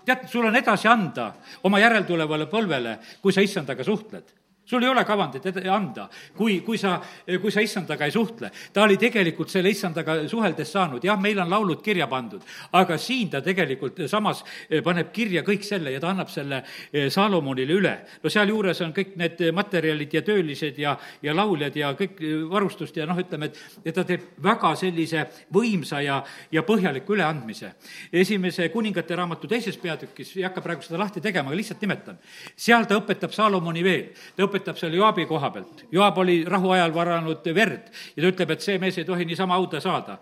[0.06, 1.32] tead, sul on edasi anda
[1.64, 4.41] oma järeltulevale põlvele, kui sa issandaga suhtled
[4.72, 6.08] sul ei ole kavandit anda,
[6.38, 6.96] kui, kui sa,
[7.42, 8.52] kui sa issandaga ei suhtle.
[8.74, 12.44] ta oli tegelikult selle issandaga suheldes saanud, jah, meil on laulud kirja pandud,
[12.80, 17.10] aga siin ta tegelikult samas eh, paneb kirja kõik selle ja ta annab selle eh,
[17.12, 17.94] Saalomonile üle.
[18.24, 22.98] no sealjuures on kõik need materjalid ja töölised ja, ja lauljad ja kõik eh, varustust
[22.98, 27.74] ja noh, ütleme, et, et ta teeb väga sellise võimsa ja, ja põhjaliku üleandmise.
[28.14, 32.20] esimese kuningate raamatu teises peatükis, ei hakka praegu seda lahti tegema, aga lihtsalt nimetan,
[32.56, 35.86] seal ta õpetab Saalomoni veel, ta õpetab õpetab seal Joabi koha pealt.
[35.92, 39.82] Joab oli rahuajal varanud verd ja ta ütleb, et see mees ei tohi niisama hauda
[39.82, 40.20] saada.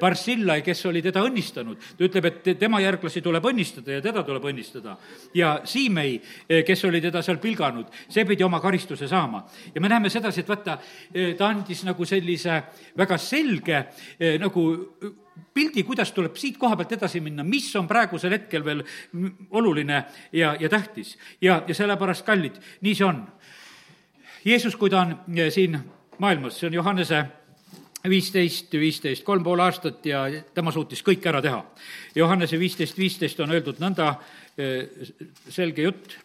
[0.00, 4.48] Barsillai, kes oli teda õnnistanud, ta ütleb, et tema järglasi tuleb õnnistada ja teda tuleb
[4.48, 4.96] õnnistada.
[5.34, 6.20] ja Siimei,
[6.66, 9.44] kes oli teda seal pilganud, see pidi oma karistuse saama.
[9.74, 10.78] ja me näeme sedasi, et vaata,
[11.38, 12.62] ta andis nagu sellise
[12.96, 13.86] väga selge
[14.40, 14.62] nagu
[15.54, 18.82] pildi, kuidas tuleb siit koha pealt edasi minna, mis on praegusel hetkel veel
[19.50, 21.16] oluline ja, ja tähtis.
[21.40, 23.22] ja, ja sellepärast, kallid, nii see on
[24.44, 25.76] Jeesus, kui ta on eh, siin
[26.18, 27.20] maailmas, see on Johannese
[28.10, 30.24] viisteist, viisteist, kolm pool aastat ja
[30.54, 31.60] tema suutis kõik ära teha.
[32.18, 34.08] Johannese viisteist, viisteist on öeldud nõnda
[34.58, 35.06] eh,
[35.46, 36.18] selge jutt,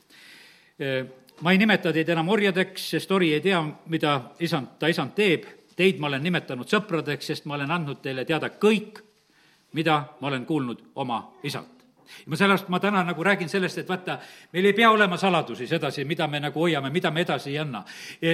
[0.82, 1.04] eh,
[1.46, 3.62] ma ei nimeta teid enam orjadeks, sest ori ei tea,
[3.94, 5.46] mida isand, ta isand teeb,
[5.78, 9.04] teid ma olen nimetanud sõpradeks, sest ma olen andnud teile teada kõik,
[9.78, 11.77] mida ma olen kuulnud oma isalt
[12.26, 14.20] ma sellepärast, ma täna nagu räägin sellest, et vaata,
[14.54, 17.84] meil ei pea olema saladusi sedasi, mida me nagu hoiame, mida me edasi ei anna.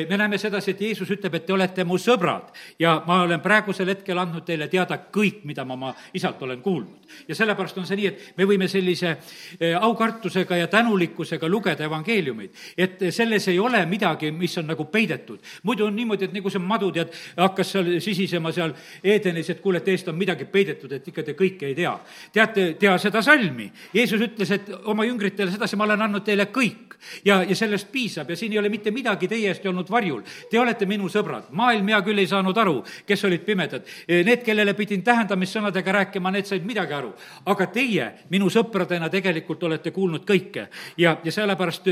[0.09, 3.89] me näeme sedasi, et Jeesus ütleb, et te olete mu sõbrad ja ma olen praegusel
[3.89, 7.07] hetkel andnud teile teada kõik, mida ma oma isalt olen kuulnud.
[7.27, 9.17] ja sellepärast on see nii, et me võime sellise
[9.59, 15.39] e, aukartusega ja tänulikkusega lugeda evangeeliumeid, et selles ei ole midagi, mis on nagu peidetud.
[15.63, 19.81] muidu on niimoodi, et nagu see madu, tead, hakkas seal sisisema seal Edenis, et kuule,
[19.81, 21.93] et eest on midagi peidetud, et ikka te kõike ei tea.
[22.33, 23.71] teate, tea seda salmi, salmi.
[23.93, 28.29] Jeesus ütles, et oma jüngritele sedasi, ma olen andnud teile kõik ja, ja sellest piisab
[28.29, 30.21] ja siin ei ole mitte midagi teie eest olnud varjul.
[30.49, 33.85] Te olete minu sõbrad, maailm hea küll ei saanud aru, kes olid pimedad.
[34.07, 37.13] Need, kellele pidin tähendamissõnadega rääkima, need said midagi aru.
[37.45, 41.87] aga teie minu sõpradena tegelikult olete kuulnud kõike ja, ja sellepärast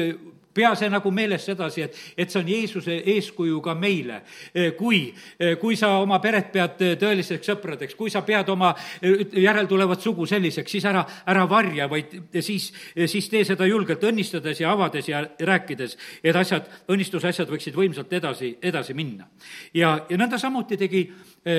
[0.53, 4.21] pea see nagu meeles sedasi, et, et see on Jeesuse eeskuju ka meile.
[4.53, 5.03] Eh, kui,
[5.39, 10.27] eh, kui sa oma peret pead eh, tõeliseks sõpradeks, kui sa pead oma järeltulevat sugu
[10.29, 12.69] selliseks, siis ära, ära varja, vaid siis,
[13.07, 18.13] siis tee seda julgelt õnnistades ja avades ja rääkides, et asjad, õnnistuse asjad võiksid võimsalt
[18.13, 19.27] edasi, edasi minna.
[19.73, 21.05] ja, ja nõnda samuti tegi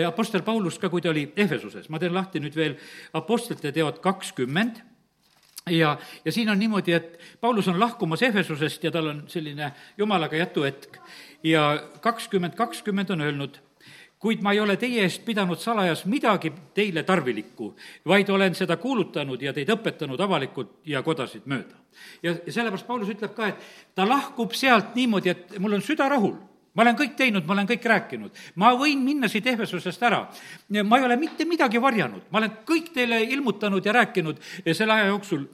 [0.07, 1.89] Apostel Paulus ka, kui ta oli Ehvesuses.
[1.91, 2.77] ma teen lahti nüüd veel
[3.19, 4.92] Apostlite teod kakskümmend
[5.71, 10.37] ja, ja siin on niimoodi, et Paulus on lahkumas Ehvesusest ja tal on selline jumalaga
[10.37, 10.97] jätuhetk.
[11.43, 13.59] ja kakskümmend kakskümmend on öelnud,
[14.19, 17.75] kuid ma ei ole teie eest pidanud salajas midagi teile tarvilikku,
[18.07, 21.75] vaid olen seda kuulutanud ja teid õpetanud avalikult ja kodasid mööda.
[22.23, 26.39] ja sellepärast Paulus ütleb ka, et ta lahkub sealt niimoodi, et mul on süda rahul
[26.75, 28.43] ma olen kõik teinud, ma olen kõik rääkinud.
[28.57, 30.27] ma võin minna siit Ehvesusest ära.
[30.85, 34.41] ma ei ole mitte midagi varjanud, ma olen kõik teile ilmutanud ja rääkinud
[34.73, 35.47] selle aja jooksul,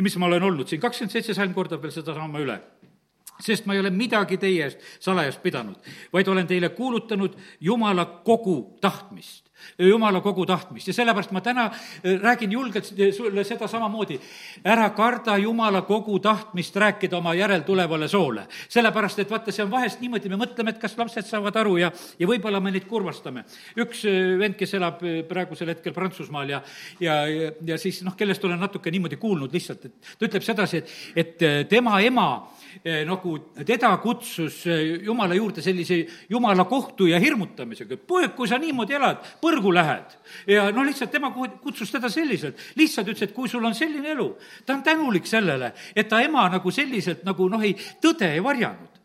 [0.00, 2.60] mis ma olen olnud siin, kakskümmend seitse salm kordab veel sedasama üle
[3.40, 5.78] sest ma ei ole midagi teie eest salajas pidanud,
[6.12, 12.20] vaid olen teile kuulutanud Jumala kogu tahtmist jumala kogu tahtmist ja sellepärast ma täna äh,
[12.22, 14.20] räägin julgelt sulle seda samamoodi.
[14.64, 18.46] ära karda jumala kogu tahtmist rääkida oma järeltulevale soole.
[18.68, 21.92] sellepärast, et vaata, see on vahest niimoodi, me mõtleme, et kas lapsed saavad aru ja,
[22.18, 23.44] ja võib-olla me neid kurvastame.
[23.76, 26.62] üks äh, vend, kes elab äh, praegusel hetkel Prantsusmaal ja,
[27.00, 27.24] ja,
[27.66, 31.68] ja, siis noh, kellest olen natuke niimoodi kuulnud lihtsalt, et ta ütleb sedasi, et, et
[31.68, 32.30] tema ema
[33.06, 33.32] nagu
[33.66, 34.62] teda kutsus
[35.02, 40.16] jumala juurde sellise jumala kohtu ja hirmutamisega, et poeg, kui sa niimoodi elad, põrgu lähed.
[40.46, 44.28] ja no lihtsalt tema kutsus teda selliselt, lihtsalt ütles, et kui sul on selline elu,
[44.66, 48.99] ta on tänulik sellele, et ta ema nagu selliselt nagu noh, ei, tõde ei varjanud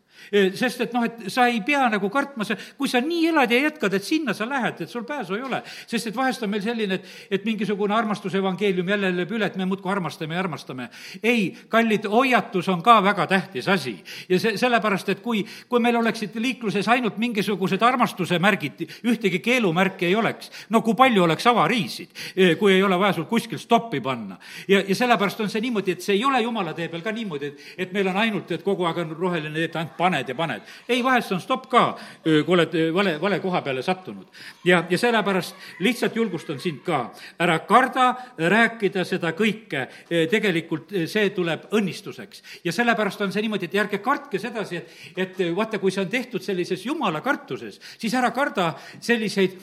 [0.54, 3.60] sest et noh, et sa ei pea nagu kartma, sa, kui sa nii elad ja
[3.66, 5.62] jätkad, et sinna sa lähed, et sul pääsu ei ole.
[5.86, 9.56] sest et vahest on meil selline, et, et mingisugune armastuse evangeelium jälle lööb üle, et
[9.56, 10.88] me muudkui armastame ja armastame.
[11.22, 13.96] ei, kallid, hoiatus on ka väga tähtis asi.
[14.28, 20.06] ja see, sellepärast, et kui, kui meil oleksid liikluses ainult mingisugused armastuse märgid, ühtegi keelumärki
[20.06, 22.12] ei oleks, no kui palju oleks avariisid,
[22.58, 24.38] kui ei ole vaja sul kuskil stoppi panna.
[24.68, 27.46] ja, ja sellepärast on see niimoodi, et see ei ole jumala tee peal ka niimoodi,
[27.52, 30.28] et, et meil on ainult, et kogu aeg on roheline tee, et ainult pane paned
[30.28, 30.62] ja paned.
[30.88, 34.26] ei, vahest on stopp ka, kui oled vale, vale koha peale sattunud.
[34.64, 39.86] ja, ja sellepärast lihtsalt julgustan sind ka, ära karda rääkida seda kõike,
[40.30, 42.42] tegelikult see tuleb õnnistuseks.
[42.64, 46.10] ja sellepärast on see niimoodi, et ärge kartke sedasi, et, et vaata, kui see on
[46.10, 49.58] tehtud sellises jumala kartuses, siis ära karda selliseid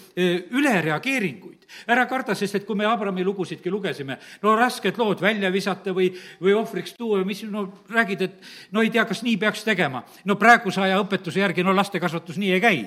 [0.52, 5.94] ülereageeringuid ära karda, sest et kui me Abrami lugusidki lugesime, no rasked lood välja visata
[5.96, 6.10] või,
[6.42, 10.04] või ohvriks tuua või mis, no räägid, et no ei tea, kas nii peaks tegema.
[10.26, 12.82] no praeguse aja õpetuse järgi, no lastekasvatus nii ei käi,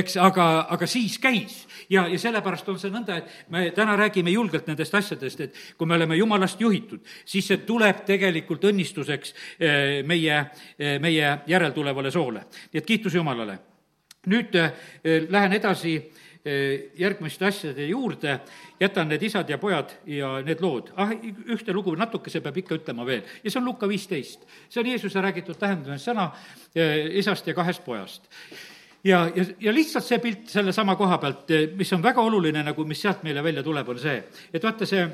[0.00, 0.46] eks, aga,
[0.76, 1.64] aga siis käis.
[1.90, 5.88] ja, ja sellepärast on see nõnda, et me täna räägime julgelt nendest asjadest, et kui
[5.90, 10.44] me oleme jumalast juhitud, siis see tuleb tegelikult õnnistuseks eh, meie,
[10.78, 12.46] eh, meie järeltulevale soole.
[12.72, 13.58] nii et kiitus Jumalale.
[14.30, 14.72] nüüd eh,
[15.28, 15.96] lähen edasi
[16.44, 18.38] järgmiste asjade juurde,
[18.80, 20.88] jätan need isad ja pojad ja need lood.
[20.96, 21.12] ah,
[21.52, 24.46] ühte lugu natukese peab ikka ütlema veel ja see on Luka viisteist.
[24.68, 26.30] see on Jeesuse räägitud tähendamissõna
[27.20, 28.30] isast ja kahest pojast
[29.04, 33.02] ja, ja, ja lihtsalt see pilt sellesama koha pealt, mis on väga oluline nagu, mis
[33.02, 34.16] sealt meile välja tuleb, on see,
[34.52, 35.04] et vaata, see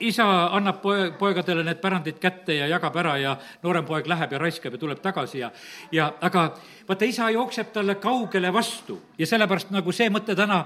[0.00, 4.38] isa annab poe, poegadele need pärandid kätte ja jagab ära ja noorem poeg läheb ja
[4.38, 5.48] raiskab ja tuleb tagasi ja,
[5.92, 6.50] ja aga
[6.88, 10.62] vaata, isa jookseb talle kaugele vastu ja sellepärast nagu see mõte täna,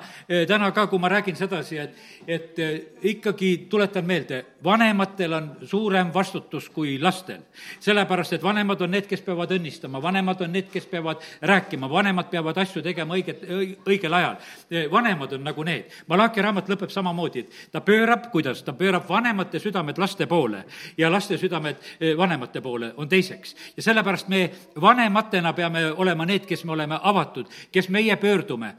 [0.48, 2.74] täna ka, kui ma räägin sedasi, et, et eh,
[3.12, 7.44] ikkagi tuletan meelde, vanematel on suurem vastutus kui lastel.
[7.80, 12.30] sellepärast, et vanemad on need, kes peavad õnnistama, vanemad on need, kes peavad rääkima, vanemad
[12.30, 13.44] peavad asju tegema õiget,
[13.86, 14.36] õigel ajal.
[14.70, 15.92] Eh, vanemad on nagu need.
[16.08, 20.64] Malachi raamat lõpeb samamoodi, et ta pöörab, kuidas, ta pöörab vanemate südamed laste poole
[20.98, 23.56] ja laste südamed eh, vanemate poole on teiseks.
[23.76, 28.76] ja sellepärast me vanematena peame olema need, kes me oleme avatud, kes meie pöördume,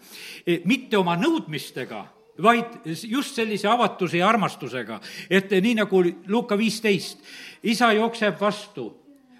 [0.47, 2.05] eh, mitte oma nõudmistega,
[2.43, 4.99] vaid just sellise avatuse ja armastusega,
[5.29, 7.19] et nii nagu Luka viisteist,
[7.63, 8.91] isa jookseb vastu,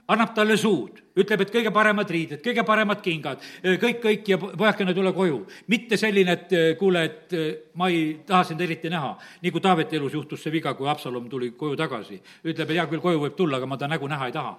[0.07, 4.37] annab talle suud, ütleb, et kõige paremad riided, kõige paremad kingad, eh, kõik, kõik ja
[4.37, 5.45] pojakene, tule koju.
[5.67, 7.35] mitte selline, et eh, kuule, et
[7.75, 9.17] ma ei taha sind eriti näha.
[9.41, 12.21] nii kui Taaveti elus juhtus see viga, kui Haapsalum tuli koju tagasi.
[12.45, 14.57] ütleb, hea küll, koju võib tulla, aga ma ta nägu näha ei taha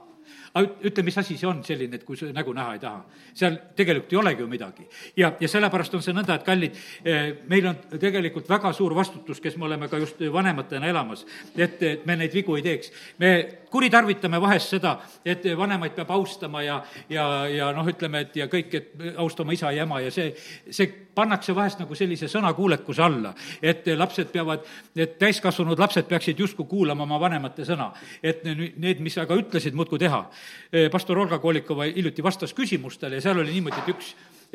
[0.54, 3.04] aga ütle, mis asi see on selline, et kui sa nägu näha ei taha.
[3.34, 4.88] seal tegelikult ei olegi ju midagi.
[5.16, 9.40] ja, ja sellepärast on see nõnda, et kallid, eh, meil on tegelikult väga suur vastutus,
[9.40, 11.24] kes me oleme ka just vanematena elamas,
[11.56, 12.92] et, et me neid vigu ei teeks.
[13.18, 13.32] me
[13.70, 18.74] kuritarvitame vahest seda, et vanemaid peab austama ja, ja, ja noh, ütleme, et ja kõik,
[18.74, 20.32] et austama isa ja ema ja see,
[20.70, 26.68] see pannakse vahest nagu sellise sõnakuulekuse alla, et lapsed peavad, et täiskasvanud lapsed peaksid justkui
[26.70, 27.90] kuulama oma vanemate sõna.
[28.22, 30.24] et need, mis aga ütlesid, muudkui teha.
[30.92, 34.14] pastor Olga Kolikova hiljuti vastas küsimustele ja seal oli niimoodi, et üks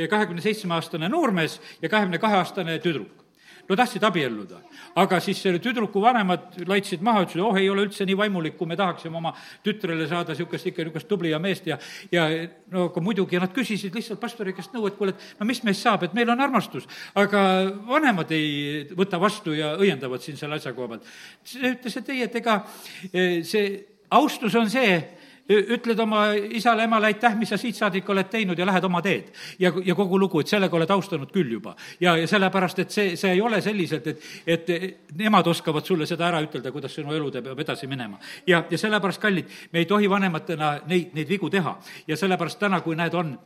[0.10, 3.23] kahekümne seitsme aastane noormees ja kahekümne kahe aastane tüdruk
[3.70, 4.60] no tahtsid abielluda.
[5.00, 8.68] aga siis selle tüdruku vanemad laitsid maha, ütlesid, oh, ei ole üldse nii vaimulik, kui
[8.70, 9.34] me tahaksime oma
[9.66, 11.78] tütrele saada niisugust ikka niisugust tubli ja meest ja
[12.12, 12.28] ja
[12.72, 15.82] no aga muidugi nad küsisid lihtsalt pastori käest nõu, et kuule, et no mis meist
[15.86, 16.88] saab, et meil on armastus.
[17.16, 17.42] aga
[17.88, 21.10] vanemad ei võta vastu ja õiendavad siin selle asja koha pealt.
[21.44, 22.62] see ütles, et ei, et ega
[23.14, 23.74] eh, see
[24.14, 24.98] austus on see,
[25.76, 29.32] ütled oma isale-emale aitäh, mis sa siit saadik oled teinud ja lähed oma teed.
[29.60, 31.76] ja, ja kogu lugu, et sellega oled austanud küll juba.
[32.00, 34.72] ja, ja sellepärast, et see, see ei ole selliselt, et, et
[35.18, 38.20] nemad oskavad sulle seda ära ütelda, kuidas sinu elu peab edasi minema.
[38.48, 42.82] ja, ja sellepärast, kallid, me ei tohi vanematena neid, neid vigu teha ja sellepärast täna,
[42.82, 43.38] kui näed, on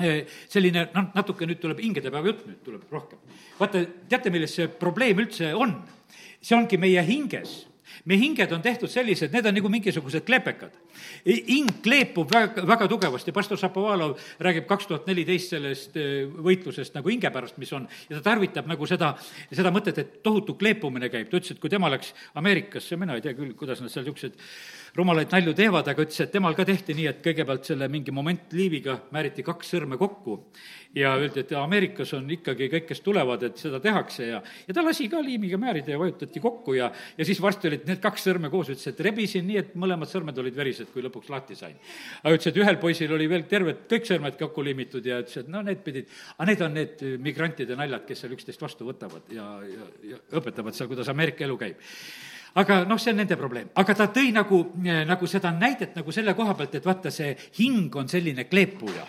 [0.00, 3.18] eh, selline, noh, natuke nüüd tuleb hingedepäeva jutt, nüüd tuleb rohkem.
[3.58, 5.78] vaata, teate, milles see probleem üldse on?
[6.42, 7.62] see ongi meie hinges
[8.04, 10.74] meie hinged on tehtud sellised, need on nagu mingisugused klepekad.
[11.24, 17.12] Hing kleepub väga, väga tugevasti, pastor Šapovalov räägib kaks tuhat neliteist sellest eh, võitlusest nagu
[17.12, 19.14] hinge pärast, mis on, ja ta tarvitab nagu seda,
[19.52, 23.24] seda mõtet, et tohutu kleepumine käib, ta ütles, et kui tema läks Ameerikasse, mina ei
[23.24, 24.38] tea küll, kuidas nad seal niisugused
[24.96, 28.98] rumalaid nalju teevad, aga ütles, et temal ka tehti nii, et kõigepealt selle mingi momentliiviga
[29.14, 30.42] määriti kaks sõrme kokku.
[30.92, 34.84] Ja öeldi, et Ameerikas on ikkagi kõik, kes tulevad, et seda tehakse ja, ja ta
[34.84, 38.50] lasi ka liimiga määrida ja vajutati kokku ja, ja siis varsti olid need kaks sõrme
[38.52, 41.76] koos, ütles, et rebisin nii, et mõlemad sõrmed olid verised, kui lõpuks lahti sain.
[42.22, 45.48] aga ütles, et ühel poisil oli veel terved kõik sõrmed kokku liimitud ja ütles, et
[45.52, 49.46] no need pidid, aga need on need migrantide naljad, kes seal üksteist vastu võtavad ja,
[49.68, 51.88] ja, ja õpetavad seal, kuidas Ameerika elu käib.
[52.60, 54.58] Aga noh, see on nende probleem, aga ta tõi nagu,
[55.08, 59.06] nagu seda näidet nagu selle koha pealt, et vaata, see hing on selline kleepuja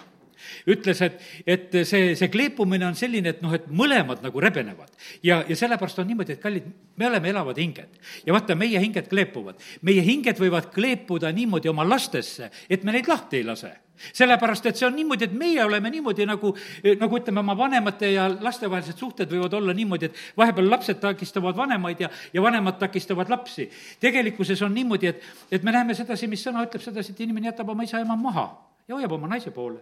[0.70, 4.92] ütles, et, et see, see kleepumine on selline, et noh, et mõlemad nagu rebenevad.
[5.24, 8.02] ja, ja sellepärast on niimoodi, et kallid, me oleme elavad hinged.
[8.26, 9.62] ja vaata, meie hinged kleepuvad.
[9.82, 13.74] meie hinged võivad kleepuda niimoodi oma lastesse, et me neid lahti ei lase
[14.12, 16.54] sellepärast, et see on niimoodi, et meie oleme niimoodi nagu,
[17.00, 21.58] nagu ütleme, oma vanemate ja laste vahelised suhted võivad olla niimoodi, et vahepeal lapsed takistavad
[21.58, 23.70] vanemaid ja, ja vanemad takistavad lapsi.
[24.04, 27.70] tegelikkuses on niimoodi, et, et me näeme sedasi, mis sõna ütleb sedasi, et inimene jätab
[27.70, 28.48] oma isa ja ema maha
[28.88, 29.80] ja hoiab oma naise poole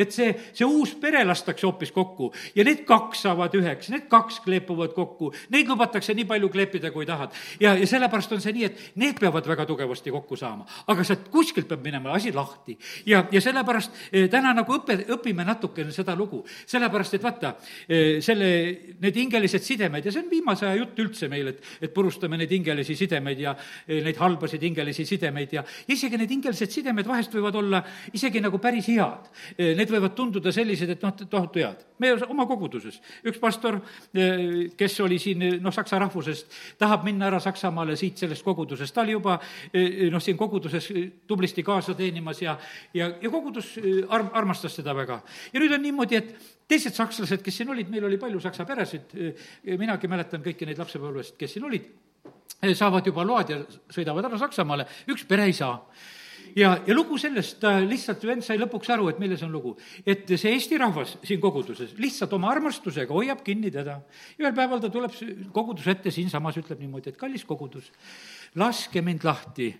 [0.00, 2.30] et see, see uus pere lastakse hoopis kokku.
[2.54, 7.06] Ja need kaks saavad üheks, need kaks kleepuvad kokku, neid lubatakse nii palju kleepida, kui
[7.06, 7.34] tahad.
[7.60, 11.28] ja, ja sellepärast on see nii, et need peavad väga tugevasti kokku saama, aga sealt
[11.32, 12.76] kuskilt peab minema asi lahti.
[13.06, 17.54] ja, ja sellepärast eh, täna nagu õpe, õpime natukene seda lugu, sellepärast et vaata,
[17.88, 18.50] eh, selle,
[19.00, 22.52] need hingelised sidemed ja see on viimase aja jutt üldse meil, et, et purustame neid
[22.52, 23.54] hingelisi sidemeid ja
[23.86, 27.82] eh, neid halbasid hingelisi sidemeid ja, isegi need hingelised sidemed vahest võivad olla
[28.14, 29.28] isegi nagu päris head.
[29.60, 31.86] Need võivad tunduda sellised, et noh, tohutu head.
[32.00, 32.96] meie oma koguduses,
[33.28, 33.76] üks pastor,
[34.14, 39.02] eh, kes oli siin noh, saksa rahvusest, tahab minna ära Saksamaale siit sellest kogudusest, ta
[39.02, 39.38] oli juba
[39.72, 40.88] eh, noh, siin koguduses
[41.28, 42.56] tublisti kaasa teenimas ja,
[42.94, 45.20] ja, ja kogudus eh, arm-, armastas teda väga.
[45.52, 49.12] ja nüüd on niimoodi, et teised sakslased, kes siin olid, meil oli palju saksa peresid,
[49.76, 51.90] minagi mäletan kõiki neid lapsepõlvest, kes siin olid,
[52.76, 55.74] saavad juba load ja sõidavad ära Saksamaale, üks pere ei saa
[56.56, 59.76] ja, ja lugu sellest, ta lihtsalt, vend sai lõpuks aru, et milles on lugu.
[60.06, 64.00] et see eesti rahvas siin koguduses lihtsalt oma armastusega hoiab kinni teda.
[64.38, 65.14] ühel päeval ta tuleb
[65.52, 67.92] koguduse ette siinsamas, ütleb niimoodi, et kallis kogudus,
[68.54, 69.70] laske mind lahti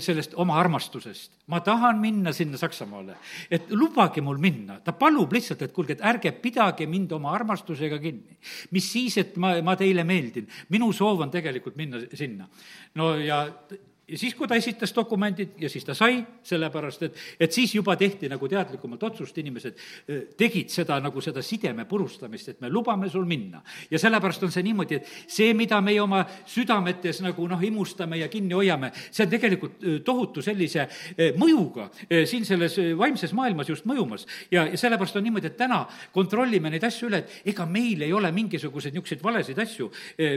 [0.00, 1.32] sellest oma armastusest.
[1.46, 3.16] ma tahan minna sinna Saksamaale,
[3.50, 4.80] et lubage mul minna.
[4.80, 8.38] ta palub lihtsalt, et kuulge, et ärge pidage mind oma armastusega kinni.
[8.70, 10.48] mis siis, et ma, ma teile meeldin.
[10.68, 12.48] minu soov on tegelikult minna sinna.
[12.94, 13.46] no ja
[14.10, 17.94] ja siis, kui ta esitas dokumendid ja siis ta sai, sellepärast et, et siis juba
[17.98, 19.76] tehti nagu teadlikumalt otsust, inimesed
[20.08, 23.62] eh, tegid seda nagu seda sideme purustamist, et me lubame sul minna.
[23.90, 28.28] ja sellepärast on see niimoodi, et see, mida meie oma südametes nagu noh, imustame ja
[28.28, 31.88] kinni hoiame, see on tegelikult eh, tohutu sellise eh, mõjuga
[32.26, 34.26] siin selles vaimses maailmas just mõjumas.
[34.50, 38.12] ja, ja sellepärast on niimoodi, et täna kontrollime neid asju üle, et ega meil ei
[38.12, 39.90] ole mingisuguseid niisuguseid valesid asju,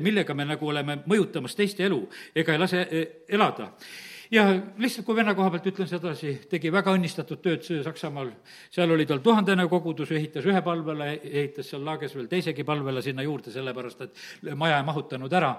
[0.04, 2.00] millega me nagu oleme mõjutamas teiste elu
[2.36, 2.84] ega ei lase
[3.28, 4.46] elada saada ja
[4.78, 8.32] lihtsalt, kui venna koha pealt ütlen sedasi, tegi väga õnnistatud tööd Saksamaal,
[8.74, 13.26] seal oli tal tuhandene kogudus, ehitas ühe palvele, ehitas seal laages veel teisegi palvele sinna
[13.26, 14.24] juurde, sellepärast et
[14.58, 15.54] maja ei mahutanud ära.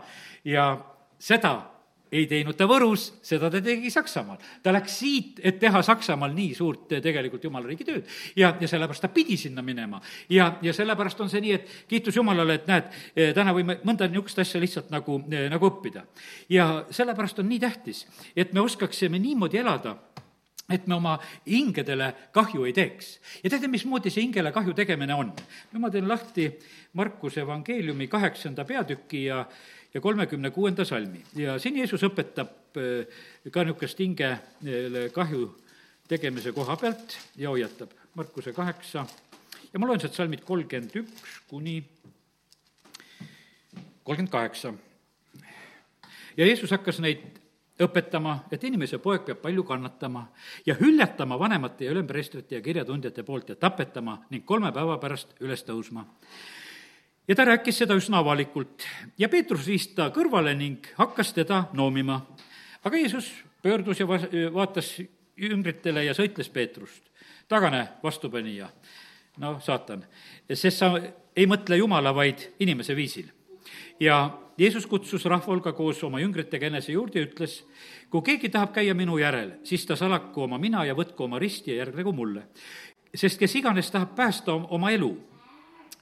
[0.49, 0.73] Ja
[1.19, 1.55] seda
[2.15, 4.39] ei teinud ta Võrus, seda ta tegi Saksamaal.
[4.63, 8.09] ta läks siit, et teha Saksamaal nii suurt eh, tegelikult jumala riigi tööd.
[8.37, 10.01] ja, ja sellepärast ta pidi sinna minema.
[10.29, 14.09] ja, ja sellepärast on see nii, et kiitus Jumalale, et näed, eh, täna võime mõnda
[14.09, 16.07] niisugust asja lihtsalt nagu, eh, nagu õppida.
[16.49, 19.97] ja sellepärast on nii tähtis, et me oskaksime niimoodi elada,
[20.71, 23.19] et me oma hingedele kahju ei teeks.
[23.43, 25.33] ja teate, mismoodi see hingele kahju tegemine on?
[25.73, 26.49] no ma teen lahti
[26.95, 29.45] Markuse evangeeliumi kaheksanda peatüki ja
[29.95, 33.07] ja kolmekümne kuuenda salmi ja siin Jeesus õpetab äh,
[33.51, 35.53] ka niisugust hingele kahju
[36.09, 37.93] tegemise koha pealt ja hoiatab.
[38.15, 39.07] Markuse kaheksa
[39.73, 41.79] ja ma loen sealt salmid kolmkümmend üks kuni
[44.05, 44.75] kolmkümmend kaheksa.
[46.37, 47.25] ja Jeesus hakkas neid
[47.83, 50.29] õpetama, et inimese poeg peab palju kannatama
[50.67, 55.67] ja hüljatama vanemate ja ülempreestrite ja kirjatundjate poolt ja tapetama ning kolme päeva pärast üles
[55.67, 56.05] tõusma
[57.29, 58.85] ja ta rääkis seda üsna avalikult
[59.19, 62.21] ja Peetrus viis ta kõrvale ning hakkas teda noomima.
[62.85, 64.07] aga Jeesus pöördus ja
[64.55, 65.01] vaatas
[65.37, 67.03] jüngritele ja sõitles Peetrust.
[67.49, 68.69] tagane vastupanija,
[69.39, 70.05] noh, saatan,
[70.53, 70.95] sest sa
[71.37, 73.27] ei mõtle Jumala, vaid inimese viisil.
[74.01, 77.65] ja Jeesus kutsus rahvahulga koos oma jüngritega enese juurde ja ütles,
[78.11, 81.71] kui keegi tahab käia minu järel, siis ta salaku oma mina ja võtku oma risti
[81.71, 82.43] ja järgnegu mulle.
[83.15, 85.34] sest kes iganes tahab päästa oma elu,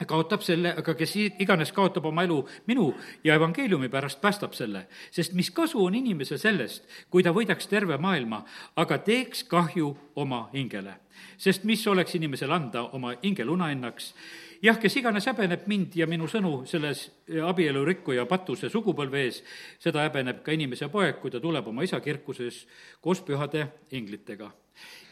[0.09, 2.90] kaotab selle, aga kes iganes kaotab oma elu minu
[3.24, 4.86] ja evangeeliumi pärast, päästab selle.
[5.11, 8.44] sest mis kasu on inimesel sellest, kui ta võidaks terve maailma,
[8.76, 10.94] aga teeks kahju oma hingele.
[11.38, 14.14] sest mis oleks inimesel anda oma hinge lunahinnaks
[14.62, 17.05] jah, kes iganes häbeneb mind ja minu sõnu selles
[17.48, 19.42] abielurikkuja patuse sugupõlve ees,
[19.82, 22.62] seda häbeneb ka inimese poeg, kui ta tuleb oma isa kirkuses
[23.03, 24.50] koos pühade inglitega.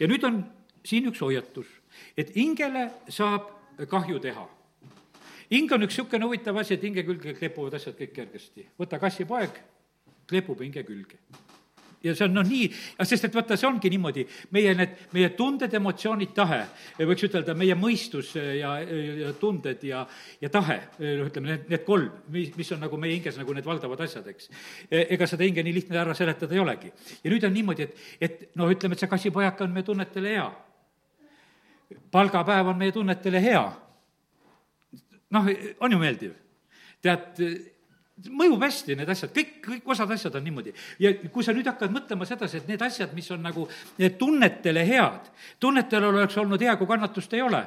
[0.01, 0.45] ja nüüd on
[0.85, 1.67] siin üks hoiatus,
[2.17, 3.51] et hingele saab
[3.91, 4.47] kahju teha
[5.51, 8.67] hing on üks niisugune huvitav asi, et hinge külge kleepuvad asjad kõik kergesti.
[8.79, 9.63] võta kassipoeg,
[10.31, 11.21] kleepub hinge külge
[12.05, 12.69] ja see on noh, nii,
[13.07, 14.25] sest et vaata, see ongi niimoodi,
[14.57, 16.61] meie need, meie tunded, emotsioonid, tahe,
[16.99, 20.03] võiks ütelda, meie mõistus ja, ja tunded ja,
[20.41, 23.69] ja tahe, noh, ütleme, need, need kolm, mis, mis on nagu meie hinges nagu need
[23.69, 24.49] valdavad asjad, eks.
[24.89, 26.93] E, ega seda hinge nii lihtne ära seletada ei olegi.
[27.21, 30.49] ja nüüd on niimoodi, et, et noh, ütleme, et see kassipojaka on meie tunnetele hea.
[32.11, 33.65] palgapäev on meie tunnetele hea.
[35.31, 35.51] Noh,
[35.81, 36.37] on ju meeldiv?
[37.01, 37.39] tead,
[38.29, 40.75] mõjub hästi, need asjad, kõik, kõik osad asjad on niimoodi.
[41.01, 43.67] ja kui sa nüüd hakkad mõtlema sedasi, et need asjad, mis on nagu
[44.19, 47.63] tunnetele head, tunnetel oleks olnud hea, kui kannatust ei ole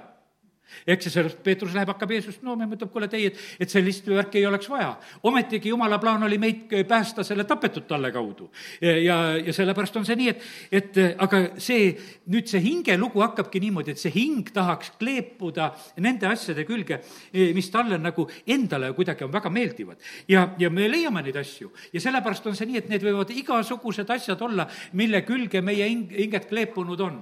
[0.88, 4.07] eks ja sellest Peetrus läheb, hakkab Jeesust nooma ja mõtleb, kuule teie, et, et sellist
[4.09, 4.95] värki ei oleks vaja.
[5.24, 8.49] ometigi jumala plaan oli meid päästa selle tapetud talle kaudu.
[8.82, 11.93] ja, ja sellepärast on see nii, et, et aga see,
[12.34, 15.72] nüüd see hingelugu hakkabki niimoodi, et see hing tahaks kleepuda
[16.03, 16.99] nende asjade külge,
[17.34, 20.01] mis talle nagu endale kuidagi on väga meeldivad.
[20.28, 24.09] ja, ja me leiame neid asju ja sellepärast on see nii, et need võivad igasugused
[24.09, 24.68] asjad olla,
[24.99, 27.20] mille külge meie hing, hinged kleepunud on.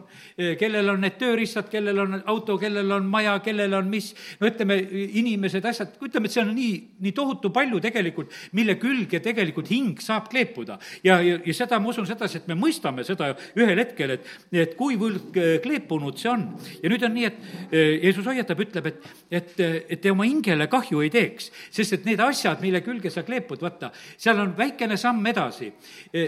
[0.60, 4.78] kellel on need tööriistad, kellel on auto, kellel on maja, kellel on mis, no ütleme,
[5.22, 6.74] inimesed, asjad, ütleme, et see on nii,
[7.06, 10.78] nii tohutu palju tegelikult, mille külge tegelikult hing saab kleepuda.
[11.04, 14.76] ja, ja, ja seda ma usun sedasi, et me mõistame seda ühel hetkel, et, et
[14.80, 16.48] kuivõrd kleepunud see on.
[16.84, 20.68] ja nüüd on nii, et eh, Jeesus hoiatab, ütleb, et, et, et te oma hingele
[20.72, 24.98] kahju ei teeks, sest et need asjad, mille külge sa kleepud, vaata, seal on väikene
[25.00, 25.72] samm edasi.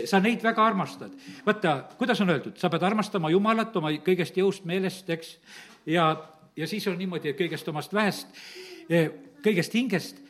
[0.09, 1.11] Sa neid väga armastad.
[1.45, 5.35] vaata, kuidas on öeldud, sa pead armastama Jumalat oma kõigest jõust, meelest, eks,
[5.89, 6.11] ja
[6.57, 8.27] ja siis on niimoodi, et kõigest omast väest,
[8.89, 9.09] eh,
[9.43, 10.21] kõigest hingest,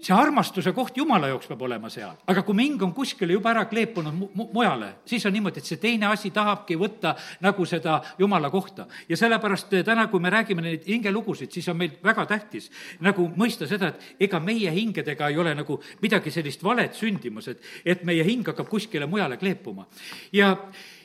[0.00, 3.50] see armastuse koht Jumala jaoks peab olema seal, aga kui me hing on kuskile juba
[3.52, 7.12] ära kleepunud mu-, mu-, mujale, siis on niimoodi, et see teine asi tahabki võtta
[7.44, 8.86] nagu seda Jumala kohta.
[9.08, 12.70] ja sellepärast eh, täna, kui me räägime neid hingelugusid, siis on meil väga tähtis
[13.00, 17.60] nagu mõista seda, et ega meie hingedega ei ole nagu midagi sellist valet sündimas, et,
[17.84, 19.86] et meie hing hakkab kuskile mujale kleepuma.
[20.32, 20.56] ja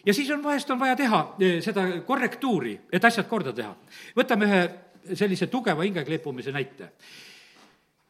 [0.05, 3.75] ja siis on, vahest on vaja teha eh, seda korrektuuri, et asjad korda teha.
[4.17, 4.63] võtame ühe
[5.15, 6.89] sellise tugeva hingekleepumise näite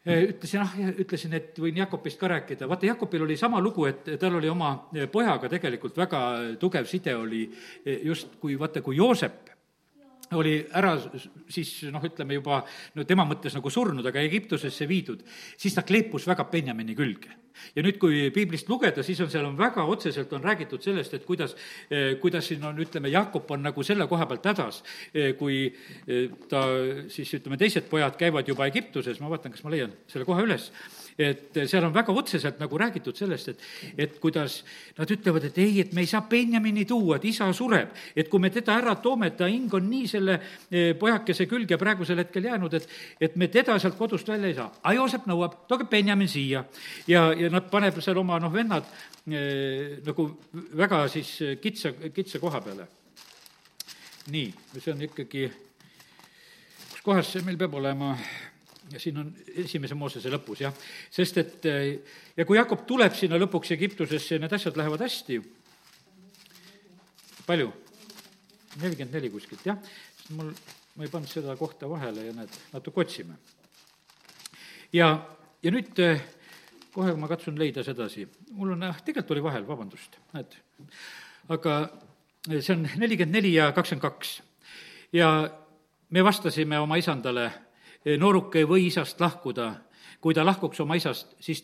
[0.05, 4.15] eh, ütlesin, ah, ütlesin, et võin Jakobist ka rääkida, vaata, Jakobil oli sama lugu, et
[4.19, 6.21] tal oli oma eh, pojaga tegelikult väga
[6.59, 7.47] tugev side oli
[8.03, 9.54] just kui, vaata, kui Joosep
[10.33, 10.95] oli ära
[11.51, 12.61] siis noh, ütleme juba
[12.95, 15.21] no tema mõttes nagu surnud, aga Egiptusesse viidud,
[15.57, 17.29] siis ta kleepus väga Benjamini külge.
[17.75, 21.25] ja nüüd, kui piiblist lugeda, siis on seal on väga otseselt on räägitud sellest, et
[21.25, 21.55] kuidas,
[21.89, 24.81] eh, kuidas siin on, ütleme, Jakob on nagu selle koha pealt hädas,
[25.13, 25.63] eh, kui
[26.07, 26.65] eh, ta
[27.07, 30.71] siis ütleme, teised pojad käivad juba Egiptuses, ma vaatan, kas ma leian selle koha üles
[31.17, 33.61] et seal on väga otseselt nagu räägitud sellest, et,
[33.97, 34.57] et kuidas
[34.97, 37.93] nad ütlevad, et ei, et me ei saa Benjamini tuua, et isa sureb.
[38.15, 40.35] et kui me teda ära toome, et ta hing on nii selle
[40.69, 42.87] eh, pojakese külge praegusel hetkel jäänud, et,
[43.19, 44.71] et me teda sealt kodust välja ei saa.
[44.83, 46.65] aga Joosep nõuab, tooge Benjamin siia.
[47.07, 48.89] ja, ja nad paneb seal oma noh, vennad
[49.31, 50.29] eh, nagu
[50.75, 52.89] väga siis kitsa, kitsa koha peale.
[54.35, 54.51] nii,
[54.81, 55.47] see on ikkagi,
[56.91, 58.17] kus kohas see meil peab olema?
[58.91, 59.31] Ja siin on
[59.63, 60.73] esimese Moosese lõpus, jah.
[61.11, 61.67] sest et
[62.37, 65.39] ja kui Jakob tuleb sinna lõpuks Egiptusesse ja need asjad lähevad hästi,
[67.47, 67.71] palju?
[68.81, 69.79] nelikümmend neli kuskilt, jah.
[70.35, 70.51] mul,
[70.95, 73.37] ma ei pannud seda kohta vahele ja näed, natuke otsime.
[74.93, 75.09] ja,
[75.63, 76.01] ja nüüd
[76.95, 78.27] kohe ma katsun leida sedasi.
[78.51, 80.57] mul on, jah, tegelikult oli vahel, vabandust, näed.
[81.49, 81.77] aga
[82.49, 84.41] see on nelikümmend neli ja kakskümmend kaks.
[85.13, 85.29] ja
[86.09, 87.51] me vastasime oma isandale
[88.21, 89.69] nooruk ei või isast lahkuda,
[90.21, 91.63] kui ta lahkuks oma isast, siis,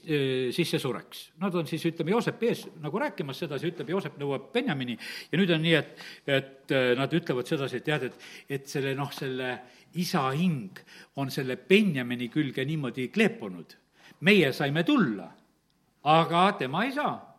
[0.54, 1.24] siis see sureks.
[1.42, 4.98] Nad on siis, ütleme, Joosepi ees nagu rääkimas sedasi, ütleb, Joosep nõuab Benjamini
[5.32, 8.28] ja nüüd on nii, et, et nad ütlevad sedasi, et tead, et,
[8.60, 9.56] et selle noh, selle
[10.02, 10.78] isa hing
[11.22, 13.78] on selle Benjamini külge niimoodi kleepunud.
[14.22, 15.32] meie saime tulla,
[16.04, 17.32] aga tema ei saa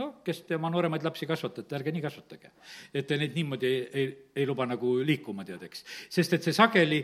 [0.00, 2.52] no kes te oma nooremaid lapsi kasvatate, ärge nii kasvatage.
[2.94, 4.06] et te neid niimoodi ei, ei,
[4.36, 5.84] ei luba nagu liikuma, tead, eks.
[6.10, 7.00] sest et see sageli,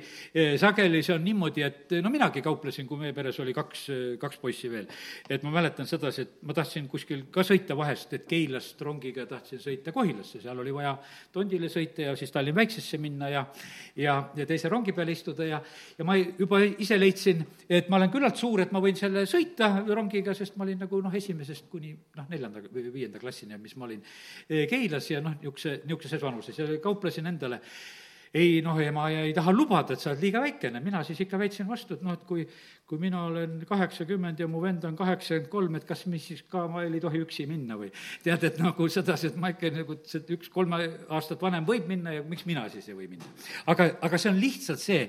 [0.61, 3.87] sageli see on niimoodi, et no minagi kauplesin, kui meie peres oli kaks,
[4.21, 4.87] kaks poissi veel.
[5.31, 9.63] et ma mäletan sedasi, et ma tahtsin kuskil ka sõita vahest, et Keilast rongiga tahtsin
[9.63, 10.97] sõita Kohilasse, seal oli vaja
[11.33, 13.47] Tondile sõita ja siis Tallinna Väiksesse minna ja
[13.97, 15.61] ja, ja teise rongi peale istuda ja,
[15.99, 19.71] ja ma juba ise leidsin, et ma olen küllalt suur, et ma võin selle sõita
[19.89, 23.87] rongiga, sest ma olin nagu noh, esimesest kuni noh, neljanda või viienda klassini, mis ma
[23.89, 27.61] olin eh, Keilas ja noh, niisuguse, niisuguses vanuses ja kauplesin endale
[28.37, 31.69] ei noh, ema ei taha lubada, et sa oled liiga väikene, mina siis ikka väitsin
[31.69, 32.47] vastu, et noh, et kui
[32.87, 36.69] kui mina olen kaheksakümmend ja mu vend on kaheksakümmend kolm, et kas mis siis ka
[36.71, 37.89] ma ei tohi üksi minna või
[38.23, 40.79] tead, et nagu sedasi, et ma ikka nagu, et üks kolme
[41.17, 43.27] aastat vanem võib minna ja miks mina siis ei või minna.
[43.73, 45.01] aga, aga see on lihtsalt see,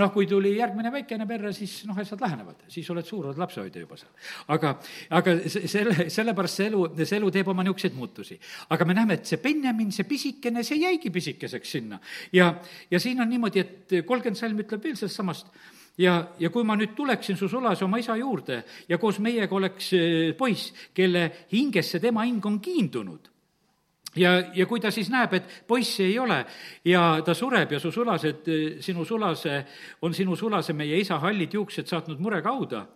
[0.00, 3.84] noh, kui tuli järgmine väikene perre, siis noh, asjad lähenevad, siis oled suur, oled lapsehoidja
[3.84, 4.10] juba seal.
[4.56, 4.74] aga,
[5.20, 8.40] aga selle, sellepärast see elu, see elu teeb oma niisuguseid muutusi.
[8.74, 12.02] aga me näeme, et see Benjamin, see pisikene, see jäigi pisikeseks sinna.
[12.34, 12.50] ja,
[12.90, 15.52] ja siin on niimoodi, et kolmkümmend salm ütleb veel sellest samast,
[15.98, 19.92] ja, ja kui ma nüüd tuleksin su sulase oma isa juurde ja koos meiega oleks
[19.96, 23.28] eh, poiss, kelle hingesse tema hing on kiindunud,
[24.16, 26.42] ja, ja kui ta siis näeb, et poissi ei ole
[26.88, 29.62] ja ta sureb ja su sulased, eh, sinu sulase,
[30.02, 32.86] on sinu sulase, meie isa hallid juuksed saatnud murekauda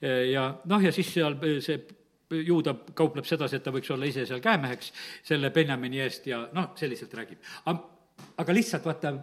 [0.00, 1.82] eh, ja noh, ja siis seal see
[2.34, 4.88] juuda kaupleb sedasi, et ta võiks olla ise seal käemeheks
[5.22, 7.38] selle Benjamini eest ja noh, selliselt räägib.
[7.64, 7.93] aga
[8.52, 9.14] lihtsalt vaata,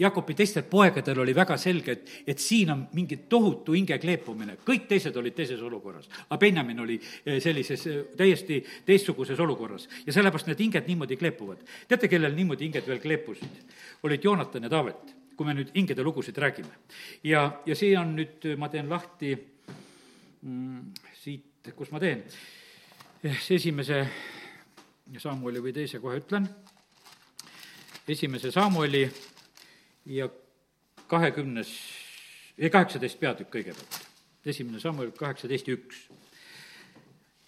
[0.00, 4.86] Jakobi teistel poegadel oli väga selge, et, et siin on mingi tohutu hinge kleepumine, kõik
[4.88, 6.08] teised olid teises olukorras.
[6.22, 11.60] aga Benjamin oli eh, sellises eh, täiesti teistsuguses olukorras ja sellepärast need hinged niimoodi kleepuvad.
[11.88, 13.60] teate, kellel niimoodi hinged veel kleepusid?
[14.02, 16.72] olid Joonatan ja Taavet, kui me nüüd hingede lugusid räägime.
[17.24, 22.24] ja, ja see on nüüd, ma teen lahti mm, siit, kus ma teen,
[23.22, 24.06] eh, esimese
[25.18, 26.48] Samueli või teise kohe ütlen,
[28.08, 29.12] esimese Samueli
[30.06, 30.28] ja
[31.06, 31.70] kahekümnes,
[32.70, 34.00] kaheksateist peatükk kõigepealt.
[34.46, 36.08] esimene Samuel kaheksateist ja üks.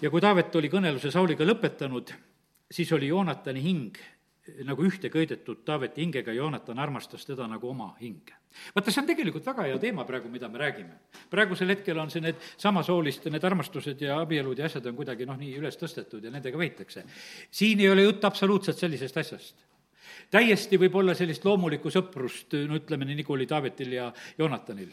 [0.02, 2.12] ja kui Taavet oli kõneluse Sauliga lõpetanud,
[2.70, 3.98] siis oli Joonatani hing
[4.66, 8.34] nagu ühte köidetud Taaveti hingega, Joonatan armastas teda nagu oma hinge.
[8.74, 10.98] vaata, see on tegelikult väga hea teema praegu, mida me räägime.
[11.30, 15.36] praegusel hetkel on see need samasooliste, need armastused ja abielud ja asjad on kuidagi noh,
[15.38, 17.04] nii üles tõstetud ja nendega veitakse.
[17.50, 19.71] siin ei ole jutt absoluutselt sellisest asjast
[20.32, 24.06] täiesti võib olla sellist loomulikku sõprust, no ütleme nii, nagu oli Taavetil ja
[24.38, 24.88] Joonatanil.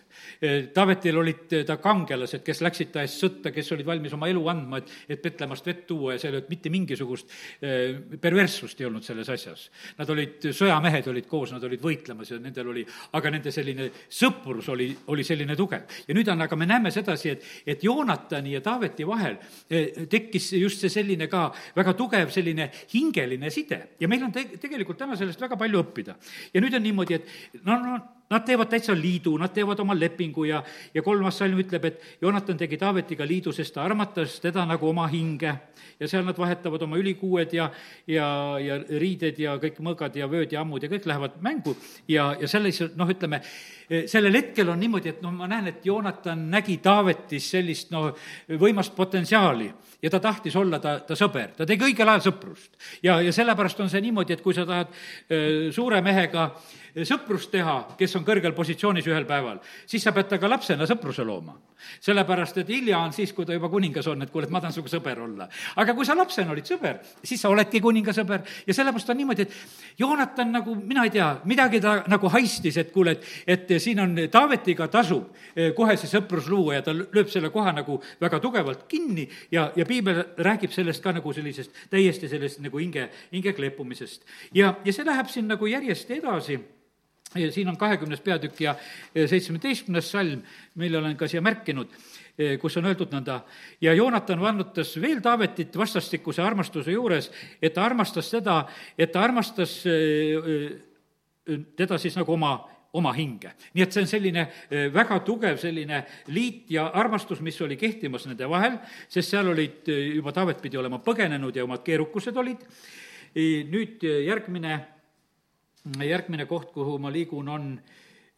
[0.76, 4.82] Taavetil olid ta kangelased, kes läksid ta eest sõtta, kes olid valmis oma elu andma,
[4.82, 7.32] et, et Petlemast vett tuua ja seal ei olnud mitte mingisugust
[7.62, 9.68] eh, perverssust ei olnud selles asjas.
[10.00, 12.84] Nad olid, sõjamehed olid koos, nad olid võitlemas ja nendel oli,
[13.18, 15.88] aga nende selline sõprus oli, oli selline tugev.
[16.08, 20.52] ja nüüd on, aga me näeme sedasi, et, et Joonatani ja Taaveti vahel eh, tekkis
[20.60, 25.16] just see selline ka väga tugev selline hingeline side ja meil on te-, tegelikult täna
[25.30, 26.18] sellest väga palju õppida.
[26.54, 28.00] ja nüüd on niimoodi, et no, no
[28.30, 30.60] Nad teevad täitsa liidu, nad teevad oma lepingu ja,
[30.94, 35.08] ja kolmas salm ütleb, et Joonatan tegi Taavetiga liidu, sest ta armatas teda nagu oma
[35.10, 35.56] hinge.
[36.00, 37.72] ja seal nad vahetavad oma ülikuued ja,
[38.08, 38.28] ja,
[38.62, 41.74] ja riided ja kõik mõõgad ja vööd ja ammud ja kõik lähevad mängu
[42.08, 43.42] ja, ja selliselt, noh, ütleme,
[43.90, 48.12] sellel hetkel on niimoodi, et noh, ma näen, et Joonatan nägi Taavetis sellist noh,
[48.62, 49.70] võimast potentsiaali
[50.02, 52.72] ja ta tahtis olla ta, ta sõber, ta tegi õigel ajal sõprust.
[53.04, 54.94] ja, ja sellepärast on see niimoodi, et kui sa tahad
[55.32, 56.52] öö, suure mehega
[57.08, 59.60] sõprust teha, kes on kõrgel positsioonis ühel päeval,
[59.90, 61.58] siis sa pead temaga lapsena sõpruse looma.
[62.02, 64.76] Sellepärast, et hilja on siis, kui ta juba kuningas on, et kuule, et ma tahan
[64.76, 65.50] sinuga sõber olla.
[65.76, 69.46] aga kui sa lapsena olid sõber, siis sa oledki kuninga sõber ja sellepärast on niimoodi,
[69.48, 74.00] et Joonatan nagu, mina ei tea, midagi ta nagu haistis, et kuule, et, et siin
[74.04, 78.40] on Taavetiga tasub eh, kohe see sõprus luua ja ta lööb selle koha nagu väga
[78.44, 83.54] tugevalt kinni ja, ja piibel räägib sellest ka nagu sellisest, täiesti sellest nagu hinge, hinge
[83.54, 84.26] kleepumisest.
[84.54, 86.60] ja, ja see läheb siin nagu järjest edasi
[87.34, 88.76] siin on kahekümnes peatükk ja
[89.14, 90.42] seitsmeteistkümnes salm,
[90.76, 91.92] mille olen ka siia märkinud,
[92.38, 93.42] e, kus on öeldud nõnda,
[93.82, 97.30] ja Joonatan vannutas veel Taavetit vastastikuse armastuse juures,
[97.62, 98.64] et ta armastas teda,
[98.98, 99.96] et ta armastas e,
[100.40, 102.58] e, teda siis nagu oma
[102.98, 103.52] oma hinge.
[103.78, 104.44] nii et see on selline
[104.90, 106.00] väga tugev selline
[106.34, 110.98] liit ja armastus, mis oli kehtimas nende vahel, sest seal olid juba, Taavet pidi olema
[110.98, 112.66] põgenenud ja omad keerukused olid.
[113.70, 114.80] nüüd järgmine
[116.06, 117.70] järgmine koht, kuhu ma liigun, on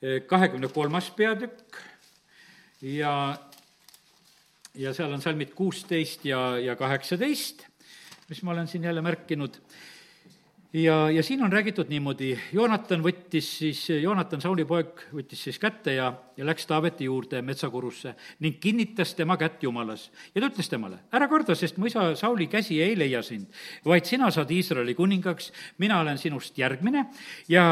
[0.01, 1.79] eh, kahekümne kolmas peatükk
[2.81, 3.37] ja,
[4.75, 7.65] ja seal on salmid kuusteist ja, ja kaheksateist,
[8.29, 9.61] mis ma olen siin jälle märkinud.
[10.73, 15.95] Ja, ja siin on räägitud niimoodi, Joonatan võttis siis, Joonatan, Sauli poeg, võttis siis kätte
[15.97, 20.09] ja, ja läks Taaveti juurde metsakorusse ning kinnitas tema kätt Jumalas.
[20.35, 23.51] ja ta ütles temale, ära karda, sest mu isa Sauli käsi ei leia sind,
[23.85, 27.05] vaid sina saad Iisraeli kuningaks, mina olen sinust järgmine
[27.49, 27.65] ja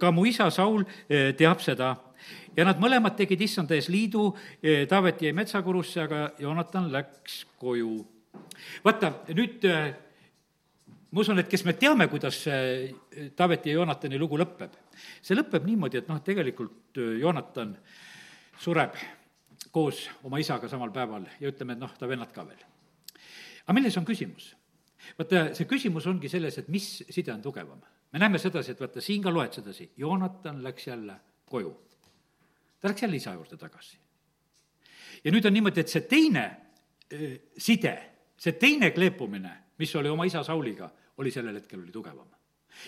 [0.00, 1.94] ka mu isa Saul eh, teab seda
[2.56, 4.32] ja nad mõlemad tegid issanda ees liidu,
[4.62, 8.06] eh, Taavet jäi metsakorusse, aga Joonatan läks koju.
[8.84, 9.64] vaata, nüüd
[11.10, 14.74] ma usun, et kes me teame, kuidas see Taaveti ja Joonatani lugu lõpeb,
[15.24, 17.74] see lõpeb niimoodi, et noh, tegelikult äh, Joonatan
[18.60, 18.96] sureb
[19.72, 22.60] koos oma isaga samal päeval ja ütleme, et noh, ta vennad ka veel.
[23.64, 24.52] aga milles on küsimus?
[25.18, 27.80] vaata, see küsimus ongi selles, et mis side on tugevam.
[28.12, 31.72] me näeme sedasi, et vaata, siin ka loed sedasi, Joonatan läks jälle koju.
[32.80, 33.96] ta läks jälle isa juurde tagasi.
[35.24, 37.96] ja nüüd on niimoodi, et see teine äh, side,
[38.36, 42.28] see teine kleepumine, mis oli oma isa Sauliga, oli sellel hetkel, oli tugevam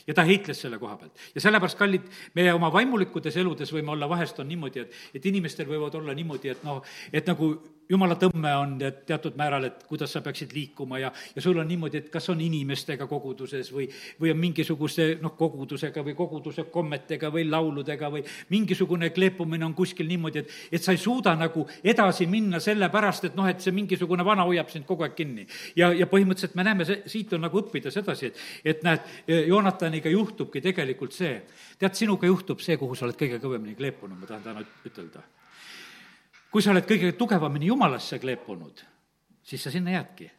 [0.06, 1.18] ja ta heitles selle koha pealt.
[1.34, 5.66] ja sellepärast, kallid, meie oma vaimulikudes eludes võime olla, vahest on niimoodi, et, et inimestel
[5.66, 6.82] võivad olla niimoodi, et noh,
[7.12, 7.52] et nagu
[7.90, 8.76] jumala tõmme on
[9.06, 12.40] teatud määral, et kuidas sa peaksid liikuma ja, ja sul on niimoodi, et kas on
[12.40, 13.88] inimestega koguduses või,
[14.20, 20.08] või on mingisuguse noh, kogudusega või koguduse kommetega või lauludega või mingisugune kleepumine on kuskil
[20.10, 24.24] niimoodi, et, et sa ei suuda nagu edasi minna sellepärast, et noh, et see mingisugune
[24.26, 25.46] vana hoiab sind kogu aeg kinni.
[25.76, 29.10] ja, ja põhimõtteliselt me näeme, see, siit on nagu õppida sedasi, et, et näed,
[29.50, 31.40] Joonataniga juhtubki tegelikult see,
[31.78, 35.26] tead, sinuga juhtub see, kuhu sa oled kõige kõvemini kleepunud, ma tahan täna ütelda
[36.50, 38.82] kui sa oled kõige tugevamini jumalasse kleepunud,
[39.42, 40.30] siis sa sinna jäädki.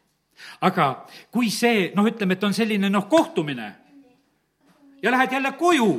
[0.60, 3.68] aga kui see, noh, ütleme, et on selline noh, kohtumine
[5.02, 5.92] ja lähed jälle koju,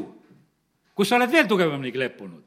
[0.96, 2.44] kus sa oled veel tugevamini kleepunud,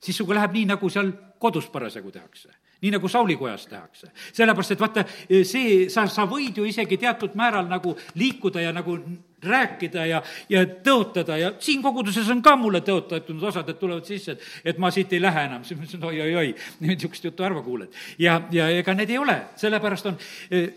[0.00, 2.52] siis sinuga läheb nii, nagu seal kodus parasjagu tehakse
[2.84, 4.10] nii nagu Sauli kojas tehakse.
[4.32, 5.04] sellepärast, et vaata,
[5.48, 8.98] see, sa, sa võid ju isegi teatud määral nagu liikuda ja nagu
[9.46, 14.36] rääkida ja, ja tõotada ja siin koguduses on ka mulle tõotatud osad, et tulevad sisse,
[14.36, 17.94] et, et ma siit ei lähe enam, siis ma ütlesin oi-oi-oi, niisugust juttu harva kuuled.
[18.18, 20.20] ja, ja ega need ei ole, sellepärast on,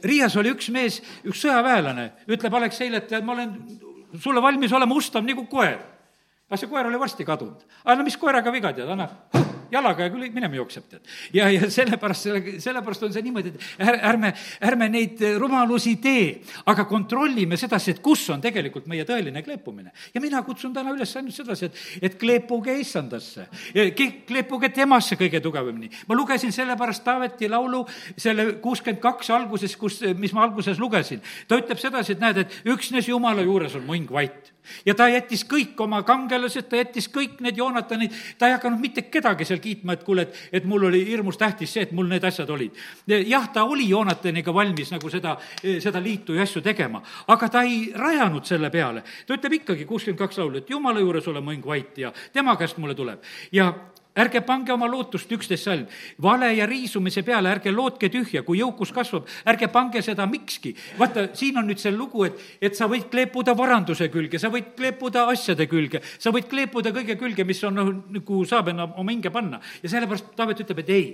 [0.04, 3.54] Riias oli üks mees, üks sõjaväelane, ütleb Alekseile, et ma olen
[4.22, 5.80] sulle valmis olema ustav nagu koer.
[6.48, 7.64] aga see koer oli varsti kadunud.
[7.84, 9.10] aga no mis koeraga viga tead, anna
[9.72, 11.14] jalaga ja küll minema jookseb, tead.
[11.34, 12.30] ja, ja sellepärast,
[12.64, 14.34] sellepärast on see niimoodi, et är, ärme,
[14.70, 19.92] ärme neid rumalusi tee, aga kontrollime sedasi, et kus on tegelikult meie tõeline kleepumine.
[20.14, 23.48] ja mina kutsun täna üles ainult sedasi, et, et kleepuge issandasse,
[24.28, 25.92] kleepuge temasse kõige tugevamini.
[26.08, 27.86] ma lugesin sellepärast Taaveti laulu
[28.18, 31.22] selle kuuskümmend kaks alguses, kus, mis ma alguses lugesin.
[31.48, 35.44] ta ütleb sedasi, et näed, et üksnes Jumala juures on muing vait ja ta jättis
[35.50, 39.98] kõik oma kangelased, ta jättis kõik need Joonatanid, ta ei hakanud mitte kedagi seal kiitma,
[39.98, 42.78] et kuule, et, et mul oli hirmus tähtis see, et mul need asjad olid.
[43.08, 47.92] jah, ta oli Joonataniga valmis nagu seda, seda liitu ja asju tegema, aga ta ei
[47.96, 49.04] rajanud selle peale.
[49.28, 52.78] ta ütleb ikkagi, kuuskümmend kaks laulu, et jumala juures ole mõing vait ja tema käest
[52.78, 53.24] mulle tuleb.
[53.52, 53.74] ja
[54.18, 55.86] ärge pange oma lootust, üksteist salm,
[56.24, 60.74] vale ja riisumise peale ärge lootke tühja, kui jõukus kasvab, ärge pange seda mikski.
[61.00, 64.74] vaata, siin on nüüd see lugu, et, et sa võid kleepuda varanduse külge, sa võid
[64.78, 69.14] kleepuda asjade külge, sa võid kleepuda kõige külge, mis on noh, nagu saab enam oma
[69.14, 69.62] hinge panna.
[69.84, 71.06] ja sellepärast Taavet ütleb, et ei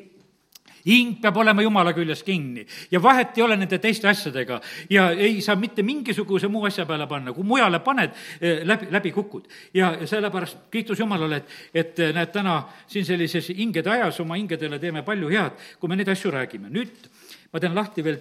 [0.86, 4.60] hing peab olema jumala küljes kinni ja vahet ei ole nende teiste asjadega
[4.90, 8.12] ja ei saa mitte mingisuguse muu asja peale panna, kui mujale paned,
[8.42, 9.48] eh, läbi, läbi kukud.
[9.74, 14.36] ja, ja sellepärast kiitus Jumalale, et, et eh, näed, täna siin sellises hingede ajas oma
[14.40, 16.70] hingedele teeme palju head, kui me neid asju räägime.
[16.74, 17.10] nüüd
[17.54, 18.20] ma teen lahti veel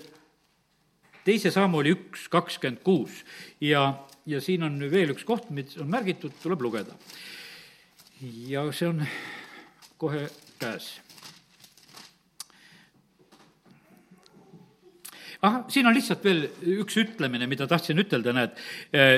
[1.24, 3.22] teise sammuli üks, kakskümmend kuus
[3.60, 3.84] ja,
[4.26, 6.94] ja siin on veel üks koht, mis on märgitud, tuleb lugeda.
[8.22, 9.06] ja see on
[9.98, 10.26] kohe
[10.58, 11.01] käes
[15.42, 16.44] ahah, siin on lihtsalt veel
[16.78, 18.58] üks ütlemine, mida tahtsin ütelda, näed,
[18.94, 19.14] eh,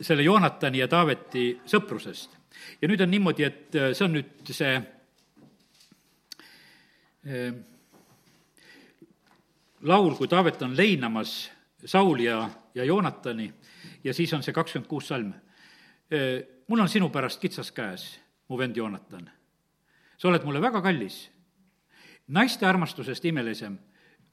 [0.00, 2.36] selle Joonatani ja Taaveti sõprusest.
[2.82, 4.72] ja nüüd on niimoodi, et eh, see on nüüd see
[7.24, 7.52] eh,
[9.82, 11.50] laul, kui Taavet on leinamas
[11.84, 13.52] Sauli ja, ja Joonatani
[14.04, 15.32] ja siis on see kakskümmend kuus salm.
[16.68, 19.30] mul on sinu pärast kitsas käes, mu vend Joonatan.
[20.18, 21.30] sa oled mulle väga kallis,
[22.28, 23.78] naiste armastusest imelisem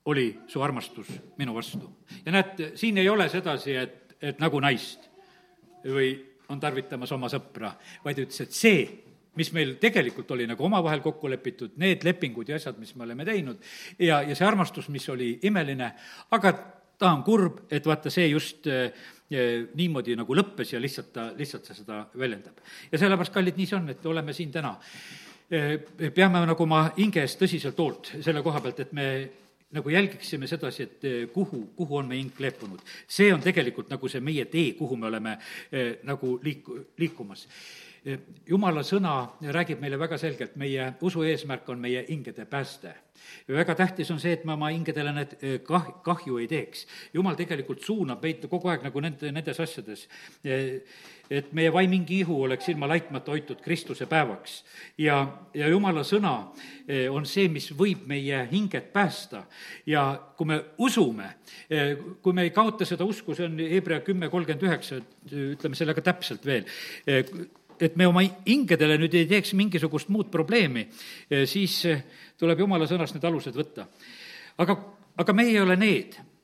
[0.05, 1.89] oli su armastus minu vastu.
[2.25, 5.09] ja näed, siin ei ole sedasi, et, et nagu naist
[5.85, 6.13] või
[6.49, 7.71] on tarvitamas oma sõpra,
[8.03, 8.85] vaid ütles, et see,
[9.35, 13.25] mis meil tegelikult oli nagu omavahel kokku lepitud, need lepingud ja asjad, mis me oleme
[13.25, 13.59] teinud,
[13.99, 15.91] ja, ja see armastus, mis oli imeline,
[16.37, 16.53] aga
[16.97, 18.91] ta on kurb, et vaata, see just eh,
[19.75, 22.61] niimoodi nagu lõppes ja lihtsalt ta, lihtsalt see seda väljendab.
[22.91, 24.75] ja sellepärast, kallid, nii see on, et oleme siin täna.
[25.51, 25.75] Eh,
[26.13, 29.09] peame nagu oma hinge eest tõsiselt hoolt selle koha pealt, et me
[29.71, 32.79] nagu jälgiksime sedasi, et eh, kuhu, kuhu on meie hing leepunud.
[33.07, 35.37] see on tegelikult nagu see meie tee, kuhu me oleme
[35.71, 37.47] eh, nagu liik-, liikumas
[38.45, 42.93] jumala sõna räägib meile väga selgelt, meie usu eesmärk on meie hingede pääste.
[43.47, 46.85] väga tähtis on see, et me oma hingedele need eh, kah-, kahju ei teeks.
[47.13, 50.07] jumal tegelikult suunab meid kogu aeg nagu nende, nendes asjades
[50.43, 50.81] eh,
[51.29, 54.63] et meie vaimingi ihu oleks ilma laitmata hoitud Kristuse päevaks.
[54.97, 56.51] ja, ja jumala sõna
[56.87, 59.45] eh, on see, mis võib meie hinged päästa.
[59.85, 61.33] ja kui me usume,
[62.21, 65.01] kui me ei kaota seda usku, see on Hebra kümme kolmkümmend üheksa,
[65.31, 66.67] ütleme selle ka täpselt veel,
[67.79, 70.87] et me oma hingedele nüüd ei teeks mingisugust muud probleemi,
[71.49, 71.81] siis
[72.39, 73.87] tuleb jumala sõnast need alused võtta.
[74.57, 74.77] aga,
[75.17, 76.34] aga meie ei ole need Eh,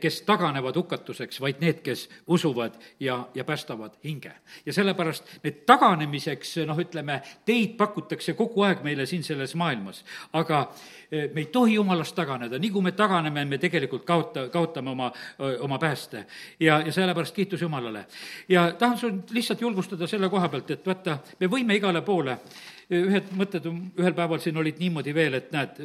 [0.00, 4.32] kes taganevad hukatuseks, vaid need, kes usuvad ja, ja päästavad hinge.
[4.66, 10.02] ja sellepärast need taganemiseks, noh, ütleme, teid pakutakse kogu aeg meile siin selles maailmas,
[10.32, 10.64] aga
[11.10, 15.12] eh, me ei tohi jumalast taganeda, nii kui me taganeme, me tegelikult kaota, kaotame oma,
[15.60, 16.26] oma pääste.
[16.60, 18.06] ja, ja sellepärast kiitus Jumalale.
[18.48, 22.38] ja tahan sul lihtsalt julgustada selle koha pealt, et vaata, me võime igale poole,
[22.90, 25.80] ühed mõtted ühel päeval siin olid niimoodi veel, et näed,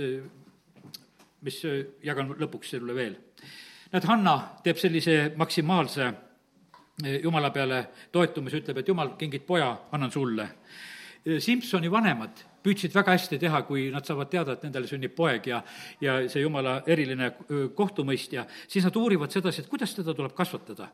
[1.41, 1.61] mis
[2.03, 3.15] jagan lõpuks sulle veel
[3.91, 10.11] näed, Hanna teeb sellise maksimaalse eh, jumala peale toetumise, ütleb, et jumal, kingid poja, annan
[10.11, 10.49] sulle.
[11.23, 15.45] Eh, Simsoni vanemad püüdsid väga hästi teha, kui nad saavad teada, et nendele sünnib poeg
[15.47, 15.61] ja,
[16.03, 20.89] ja see jumala eriline eh, kohtumõistja, siis nad uurivad sedasi, et kuidas teda tuleb kasvatada.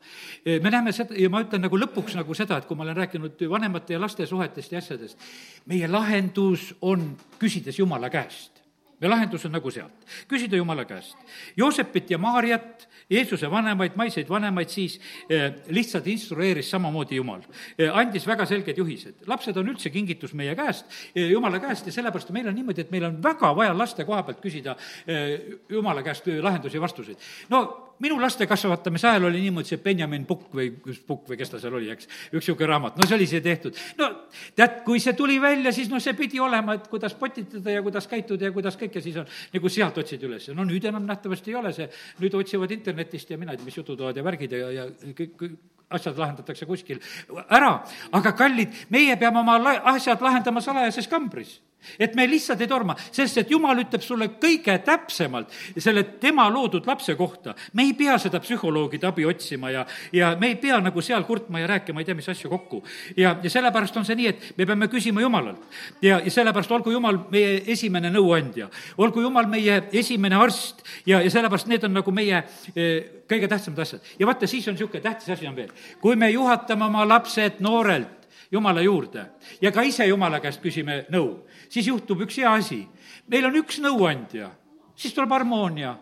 [0.46, 3.46] me näeme seda, ja ma ütlen nagu lõpuks nagu seda, et kui ma olen rääkinud
[3.50, 5.18] vanemate ja laste suhetest ja asjadest,
[5.66, 8.63] meie lahendus on küsides Jumala käest
[9.04, 11.18] ja lahendus on nagu sealt, küsida Jumala käest.
[11.56, 14.96] Joosepit ja Maarjat, Jeesuse vanemaid, maiseid vanemaid siis
[15.28, 17.90] eh, lihtsalt instrueeris samamoodi Jumal eh,.
[17.92, 19.26] andis väga selged juhised.
[19.28, 22.94] lapsed on üldse kingitus meie käest eh,, Jumala käest ja sellepärast meil on niimoodi, et
[22.94, 24.76] meil on väga vaja laste koha pealt küsida
[25.68, 27.20] Jumala käest lahendusi ja vastuseid.
[27.52, 27.64] no
[28.02, 31.60] minu laste kasvatamise ajal oli niimoodi see Benjamin Pukk või kus Pukk või kes ta
[31.62, 33.78] seal oli, eks, üks niisugune raamat, no see oli see tehtud.
[33.98, 34.10] no
[34.56, 38.08] tead, kui see tuli välja, siis noh, see pidi olema, et kuidas potitada ja kuidas
[38.10, 40.48] käituda ja kuidas kõike, siis on nagu sealt otsid üles.
[40.54, 41.88] no nüüd enam nähtavasti ei ole see,
[42.22, 45.46] nüüd otsivad internetist ja mina ei tea, mis jututoad ja värgid ja, ja kõik,
[45.94, 46.98] asjad lahendatakse kuskil.
[47.52, 47.76] Ära,
[48.16, 51.58] aga kallid, meie peame oma la-, asjad lahendama salajases kambris
[51.98, 56.86] et me lihtsalt ei torma, sest et jumal ütleb sulle kõige täpsemalt selle tema loodud
[56.86, 57.54] lapse kohta.
[57.72, 61.60] me ei pea seda psühholoogide abi otsima ja, ja me ei pea nagu seal kurtma
[61.60, 62.82] ja rääkima ei tea mis asju kokku.
[63.16, 65.62] ja, ja sellepärast on see nii, et me peame küsima Jumalalt.
[66.02, 68.68] ja, ja sellepärast olgu Jumal meie esimene nõuandja,
[68.98, 72.42] olgu Jumal meie esimene arst ja, ja sellepärast need on nagu meie
[72.74, 74.12] eh, kõige tähtsamad asjad.
[74.18, 75.72] ja vaata, siis on niisugune tähtis asi on veel.
[76.00, 78.23] kui me juhatame oma lapsed noorelt
[78.54, 79.26] Jumala juurde
[79.60, 82.84] ja ka ise Jumala käest küsime nõu, siis juhtub üks hea asi.
[83.28, 84.50] meil on üks nõuandja,
[84.96, 85.96] siis tuleb harmoonia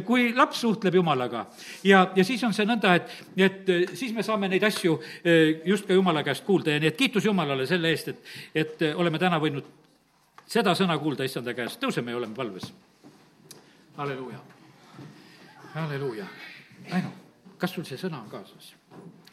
[0.00, 1.46] kui laps suhtleb Jumalaga
[1.84, 5.86] ja, ja siis on see nõnda, et, et siis me saame neid asju eh, just
[5.86, 9.20] ka Jumala käest kuulda ja nii et kiitus Jumalale selle eest, et, et eh, oleme
[9.20, 9.68] täna võinud
[10.48, 12.72] seda sõna kuulda issanda käest, tõuseme ja oleme palves.
[13.96, 14.38] halleluuja,
[15.74, 16.26] halleluuja.
[16.92, 17.12] Aino,
[17.58, 18.72] kas sul see sõna on kaasas?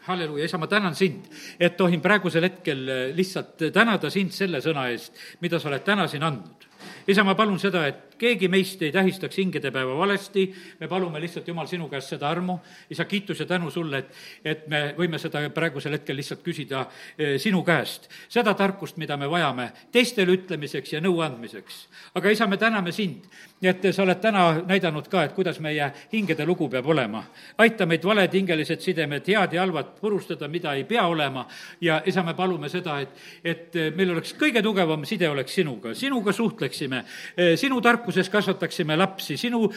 [0.10, 1.30] Halleluuja, isa, ma tänan sind,
[1.60, 6.08] et tohin praegusel hetkel eh, lihtsalt tänada sind selle sõna eest, mida sa oled täna
[6.12, 6.68] siin andnud.
[7.08, 10.46] isa, ma palun seda, et keegi meist ei tähistaks hingedepäeva valesti,
[10.80, 12.60] me palume lihtsalt, Jumal, sinu käest seda armu,
[12.92, 16.86] isa, kiitus ja tänu sulle, et, et me võime seda praegusel hetkel lihtsalt küsida
[17.18, 18.10] eh, sinu käest.
[18.30, 21.88] seda tarkust, mida me vajame teistele ütlemiseks ja nõu andmiseks.
[22.16, 23.26] aga isa, me täname sind,
[23.62, 27.24] et sa oled täna näidanud ka, et kuidas meie hingede lugu peab olema.
[27.58, 31.48] aita meid valed hingelised sidemed, head ja halvad purustada, mida ei pea olema,
[31.82, 33.10] ja isa, me palume seda, et,
[33.44, 37.04] et meil oleks kõige tugevam side oleks sinuga, sinuga suhtleksime,
[37.38, 39.68] eh, sinu tarkus tarkuses kasvataksime lapsi, sinu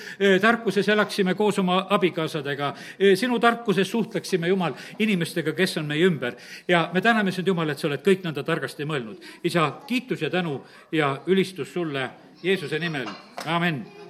[0.40, 2.72] tarkuses elaksime koos oma abikaasadega,
[3.14, 6.34] sinu tarkuses suhtleksime, Jumal, inimestega, kes on meie ümber.
[6.68, 9.20] ja me täname sind, Jumal, et sa oled kõik nõnda targasti mõelnud.
[9.44, 10.62] isa, kiitus ja tänu
[10.92, 12.10] ja ülistus sulle
[12.42, 13.06] Jeesuse nimel,
[13.44, 14.01] amin